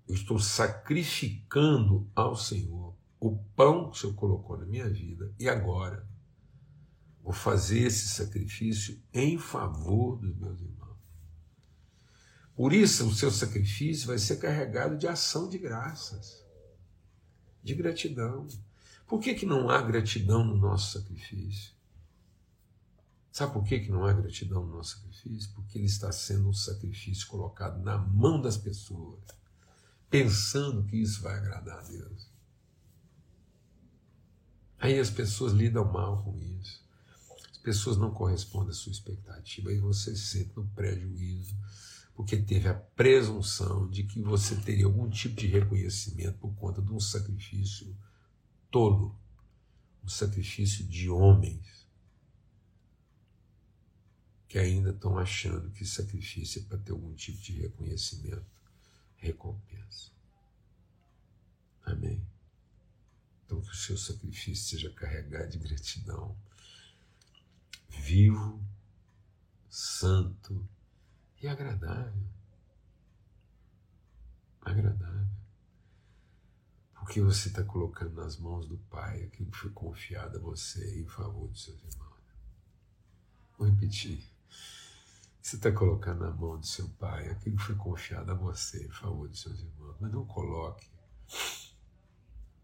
Eu 0.08 0.14
estou 0.14 0.38
sacrificando 0.38 2.08
ao 2.14 2.36
Senhor 2.36 2.96
o 3.20 3.36
pão 3.54 3.90
que 3.90 3.96
o 3.96 4.00
Senhor 4.00 4.14
colocou 4.14 4.56
na 4.56 4.64
minha 4.64 4.88
vida. 4.88 5.34
E 5.38 5.48
agora 5.48 6.08
vou 7.22 7.32
fazer 7.32 7.80
esse 7.80 8.08
sacrifício 8.08 9.02
em 9.12 9.36
favor 9.36 10.16
dos 10.16 10.34
meus 10.36 10.60
irmãos. 10.60 10.96
Por 12.54 12.72
isso, 12.72 13.06
o 13.06 13.14
seu 13.14 13.30
sacrifício 13.30 14.06
vai 14.06 14.18
ser 14.18 14.36
carregado 14.36 14.96
de 14.96 15.06
ação 15.06 15.46
de 15.46 15.58
graças, 15.58 16.42
de 17.62 17.74
gratidão. 17.74 18.48
Por 19.06 19.20
que, 19.20 19.34
que 19.34 19.44
não 19.44 19.68
há 19.68 19.82
gratidão 19.82 20.42
no 20.42 20.56
nosso 20.56 20.98
sacrifício? 20.98 21.75
Sabe 23.36 23.52
por 23.52 23.64
que, 23.64 23.80
que 23.80 23.90
não 23.90 24.06
há 24.06 24.14
gratidão 24.14 24.64
no 24.64 24.76
nosso 24.76 24.96
sacrifício? 24.96 25.52
Porque 25.52 25.76
ele 25.76 25.84
está 25.84 26.10
sendo 26.10 26.48
um 26.48 26.54
sacrifício 26.54 27.26
colocado 27.26 27.78
na 27.82 27.98
mão 27.98 28.40
das 28.40 28.56
pessoas, 28.56 29.20
pensando 30.08 30.82
que 30.84 30.96
isso 30.96 31.20
vai 31.20 31.34
agradar 31.34 31.80
a 31.80 31.82
Deus. 31.82 32.30
Aí 34.78 34.98
as 34.98 35.10
pessoas 35.10 35.52
lidam 35.52 35.84
mal 35.84 36.24
com 36.24 36.34
isso. 36.38 36.82
As 37.50 37.58
pessoas 37.58 37.98
não 37.98 38.10
correspondem 38.10 38.70
à 38.70 38.72
sua 38.72 38.92
expectativa. 38.92 39.68
Aí 39.68 39.80
você 39.80 40.16
se 40.16 40.28
sente 40.28 40.56
no 40.56 40.66
prejuízo 40.68 41.54
porque 42.14 42.38
teve 42.38 42.70
a 42.70 42.74
presunção 42.74 43.86
de 43.90 44.04
que 44.04 44.22
você 44.22 44.56
teria 44.56 44.86
algum 44.86 45.10
tipo 45.10 45.38
de 45.38 45.46
reconhecimento 45.46 46.38
por 46.38 46.54
conta 46.54 46.80
de 46.80 46.90
um 46.90 47.00
sacrifício 47.00 47.94
tolo, 48.70 49.14
um 50.02 50.08
sacrifício 50.08 50.86
de 50.86 51.10
homens 51.10 51.75
que 54.48 54.58
ainda 54.58 54.90
estão 54.90 55.18
achando 55.18 55.70
que 55.70 55.84
sacrifício 55.84 56.62
é 56.62 56.64
para 56.64 56.78
ter 56.78 56.92
algum 56.92 57.14
tipo 57.14 57.40
de 57.42 57.60
reconhecimento, 57.60 58.46
recompensa. 59.16 60.10
Amém? 61.82 62.24
Então, 63.44 63.60
que 63.60 63.70
o 63.70 63.74
seu 63.74 63.96
sacrifício 63.96 64.64
seja 64.64 64.92
carregado 64.92 65.50
de 65.50 65.58
gratidão, 65.58 66.36
vivo, 67.88 68.62
santo, 69.68 70.68
e 71.40 71.46
agradável. 71.46 72.26
Agradável. 74.60 75.28
Porque 76.94 77.20
você 77.20 77.48
está 77.48 77.62
colocando 77.62 78.14
nas 78.14 78.36
mãos 78.36 78.66
do 78.66 78.78
Pai 78.78 79.22
aquilo 79.22 79.50
que 79.50 79.58
foi 79.58 79.70
confiado 79.70 80.38
a 80.38 80.40
você 80.40 81.00
em 81.00 81.06
favor 81.06 81.48
dos 81.48 81.62
seus 81.62 81.80
irmãos. 81.84 82.16
Vou 83.56 83.68
repetir. 83.68 84.35
Você 85.46 85.54
está 85.54 85.70
colocando 85.70 86.24
na 86.24 86.32
mão 86.32 86.58
do 86.58 86.66
seu 86.66 86.88
pai 86.98 87.28
aquilo 87.28 87.56
que 87.56 87.62
foi 87.62 87.76
confiado 87.76 88.32
a 88.32 88.34
você 88.34 88.84
em 88.84 88.90
favor 88.90 89.28
dos 89.28 89.42
seus 89.42 89.60
irmãos. 89.60 89.96
Mas 90.00 90.10
não 90.10 90.26
coloque 90.26 90.90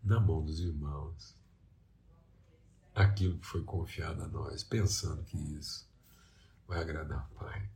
na 0.03 0.19
mão 0.19 0.45
dos 0.45 0.59
irmãos 0.59 1.37
aquilo 2.93 3.39
que 3.39 3.47
foi 3.47 3.63
confiado 3.63 4.25
a 4.25 4.27
nós, 4.27 4.65
pensando 4.65 5.23
que 5.23 5.37
isso 5.37 5.89
vai 6.67 6.81
agradar 6.81 7.31
o 7.31 7.35
Pai 7.37 7.71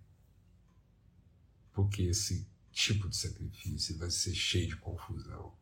porque 1.72 2.02
esse 2.02 2.44
tipo 2.72 3.08
de 3.08 3.16
sacrifício 3.16 3.96
vai 3.98 4.10
ser 4.10 4.34
cheio 4.34 4.70
de 4.70 4.76
confusão. 4.76 5.54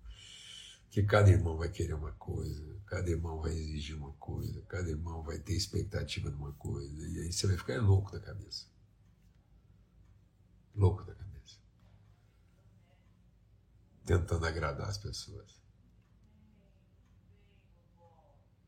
Que 0.88 1.02
cada 1.02 1.28
irmão 1.28 1.59
vai 1.59 1.68
querer 1.68 1.92
uma 1.92 2.12
coisa, 2.12 2.64
cada 2.87 3.11
irmão 3.11 3.42
vai 3.42 3.52
exigir 3.52 3.94
uma 3.94 4.12
coisa, 4.12 4.62
cada 4.62 4.88
irmão 4.88 5.22
vai 5.22 5.38
ter 5.38 5.52
expectativa 5.52 6.30
de 6.30 6.37
uma 6.37 6.52
coisa, 6.52 7.07
e 7.09 7.20
aí 7.20 7.30
você 7.30 7.46
vai 7.46 7.59
ficar 7.59 7.83
louco 7.83 8.11
da 8.11 8.20
cabeça. 8.20 8.72
Louco 10.74 11.04
da 11.04 11.14
cabeça. 11.14 11.58
Tentando 14.04 14.46
agradar 14.46 14.88
as 14.88 14.98
pessoas. 14.98 15.62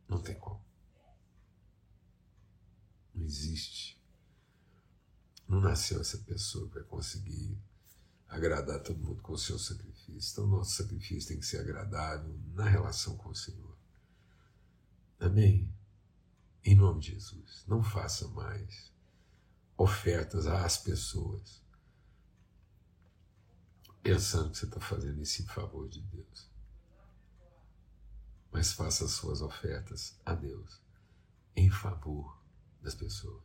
Não 0.09 0.21
tem 0.23 0.39
como. 0.39 0.65
Não 3.15 3.25
existe 3.25 3.97
não 5.49 5.61
nasceu 5.61 6.01
essa 6.01 6.19
pessoa 6.19 6.69
para 6.69 6.83
conseguir 6.85 7.57
agradar 8.29 8.83
todo 8.83 8.99
mundo 8.99 9.23
com 9.23 9.33
o 9.33 9.39
seu 9.39 9.59
sacrifício. 9.59 10.33
Então, 10.33 10.47
nosso 10.47 10.77
sacrifício 10.77 11.29
tem 11.29 11.39
que 11.39 11.47
ser 11.47 11.59
agradável 11.59 12.37
na 12.53 12.69
relação 12.69 13.17
com 13.17 13.31
o 13.31 13.35
Senhor. 13.35 13.77
Amém? 15.21 15.73
Em 16.65 16.75
nome 16.75 17.01
de 17.01 17.13
Jesus, 17.13 17.65
não 17.67 17.83
faça 17.83 18.27
mais 18.29 18.93
ofertas 19.77 20.47
às 20.47 20.79
pessoas 20.79 21.63
pensando 24.07 24.51
que 24.51 24.59
você 24.59 24.67
está 24.67 24.81
fazendo 24.81 25.21
isso 25.21 25.43
em 25.43 25.47
favor 25.47 25.89
de 25.89 26.01
Deus. 26.01 26.49
Mas 28.53 28.73
faça 28.73 29.05
as 29.05 29.11
suas 29.11 29.43
ofertas 29.43 30.19
a 30.25 30.33
Deus 30.33 30.81
em 31.57 31.69
favor 31.69 32.41
das 32.81 32.95
pessoas. 32.95 33.43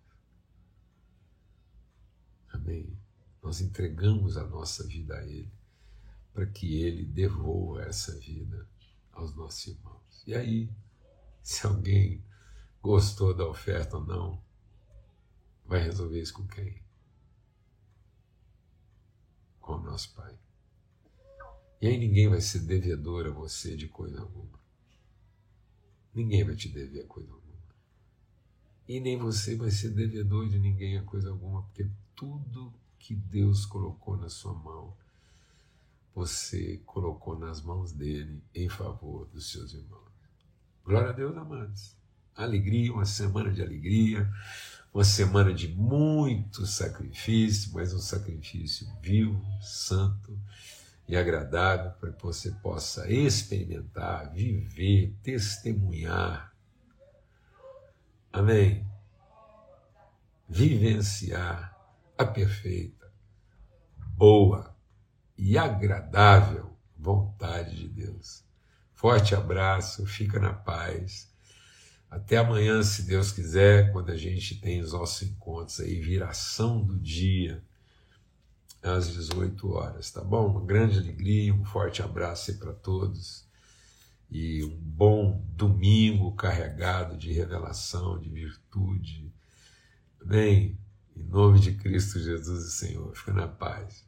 Amém. 2.50 2.96
Nós 3.42 3.60
entregamos 3.60 4.38
a 4.38 4.46
nossa 4.46 4.86
vida 4.86 5.16
a 5.18 5.26
Ele, 5.26 5.52
para 6.32 6.46
que 6.46 6.84
Ele 6.84 7.06
devolva 7.06 7.82
essa 7.82 8.18
vida 8.20 8.70
aos 9.14 9.34
nossos 9.36 9.66
irmãos. 9.68 10.24
E 10.28 10.36
aí, 10.36 10.70
se 11.42 11.66
alguém 11.66 12.24
gostou 12.82 13.34
da 13.34 13.48
oferta 13.48 13.98
ou 13.98 14.06
não, 14.06 14.44
vai 15.66 15.82
resolver 15.82 16.22
isso 16.22 16.34
com 16.34 16.48
quem? 16.48 16.84
Com 19.60 19.74
o 19.74 19.82
nosso 19.82 20.14
Pai. 20.14 20.38
E 21.82 21.88
aí 21.88 21.98
ninguém 21.98 22.30
vai 22.30 22.40
ser 22.40 22.60
devedor 22.60 23.26
a 23.26 23.32
você 23.32 23.76
de 23.76 23.88
coisa 23.88 24.22
alguma. 24.22 24.60
Ninguém 26.14 26.44
vai 26.44 26.56
te 26.56 26.70
dever 26.70 27.06
a 27.06 27.08
coisa 27.08 27.32
alguma. 27.32 27.42
E 28.88 29.00
nem 29.00 29.18
você 29.18 29.56
vai 29.56 29.72
ser 29.72 29.90
devedor 29.90 30.48
de 30.48 30.60
ninguém 30.60 31.00
a 31.00 31.04
coisa 31.04 31.32
alguma, 31.32 31.64
porque 31.64 31.90
tudo 32.16 32.72
que 33.00 33.16
Deus 33.16 33.66
colocou 33.66 34.16
na 34.16 34.30
sua 34.30 34.54
mão, 34.54 34.96
você 36.14 36.80
colocou 36.86 37.40
nas 37.40 37.64
mãos 37.64 37.92
dele 37.92 38.44
em 38.54 38.70
favor 38.70 39.26
dos 39.30 39.52
seus 39.52 39.74
irmãos. 39.74 40.12
Glória 40.86 41.10
a 41.10 41.14
Deus, 41.14 41.36
amados. 41.36 41.96
Alegria, 42.36 42.94
uma 42.94 43.06
semana 43.06 43.52
de 43.52 43.62
alegria, 43.62 44.32
uma 44.94 45.04
semana 45.04 45.52
de 45.52 45.68
muito 45.70 46.64
sacrifício, 46.68 47.72
mas 47.74 47.92
um 47.92 48.00
sacrifício 48.00 48.88
vivo, 49.02 49.44
santo 49.62 50.38
e 51.12 51.18
agradável 51.18 51.92
para 52.00 52.14
que 52.14 52.24
você 52.24 52.52
possa 52.52 53.12
experimentar, 53.12 54.32
viver, 54.32 55.14
testemunhar. 55.22 56.56
Amém? 58.32 58.88
Vivenciar 60.48 61.78
a 62.18 62.24
perfeita, 62.24 63.12
boa 64.16 64.74
e 65.38 65.58
agradável 65.58 66.78
vontade 66.98 67.76
de 67.76 67.90
Deus. 67.90 68.46
Forte 68.94 69.36
abraço, 69.36 70.06
fica 70.06 70.40
na 70.40 70.54
paz. 70.54 71.30
Até 72.10 72.38
amanhã, 72.38 72.82
se 72.84 73.02
Deus 73.02 73.34
quiser, 73.34 73.92
quando 73.92 74.12
a 74.12 74.18
gente 74.18 74.62
tem 74.62 74.80
os 74.80 74.94
nossos 74.94 75.24
encontros 75.24 75.82
aí, 75.82 76.00
viração 76.00 76.82
do 76.82 76.98
dia, 76.98 77.62
às 78.82 79.10
18 79.10 79.72
horas, 79.72 80.12
tá 80.12 80.24
bom? 80.24 80.48
Uma 80.48 80.66
grande 80.66 80.98
alegria, 80.98 81.54
um 81.54 81.64
forte 81.64 82.02
abraço 82.02 82.52
aí 82.52 82.58
para 82.58 82.74
todos 82.74 83.46
e 84.30 84.64
um 84.64 84.78
bom 84.78 85.44
domingo 85.56 86.34
carregado 86.36 87.18
de 87.18 87.34
revelação, 87.34 88.18
de 88.18 88.30
virtude. 88.30 89.32
Bem, 90.24 90.78
Em 91.16 91.24
nome 91.24 91.60
de 91.60 91.74
Cristo 91.74 92.20
Jesus, 92.20 92.74
Senhor. 92.74 93.14
Fica 93.16 93.34
na 93.34 93.48
paz. 93.48 94.06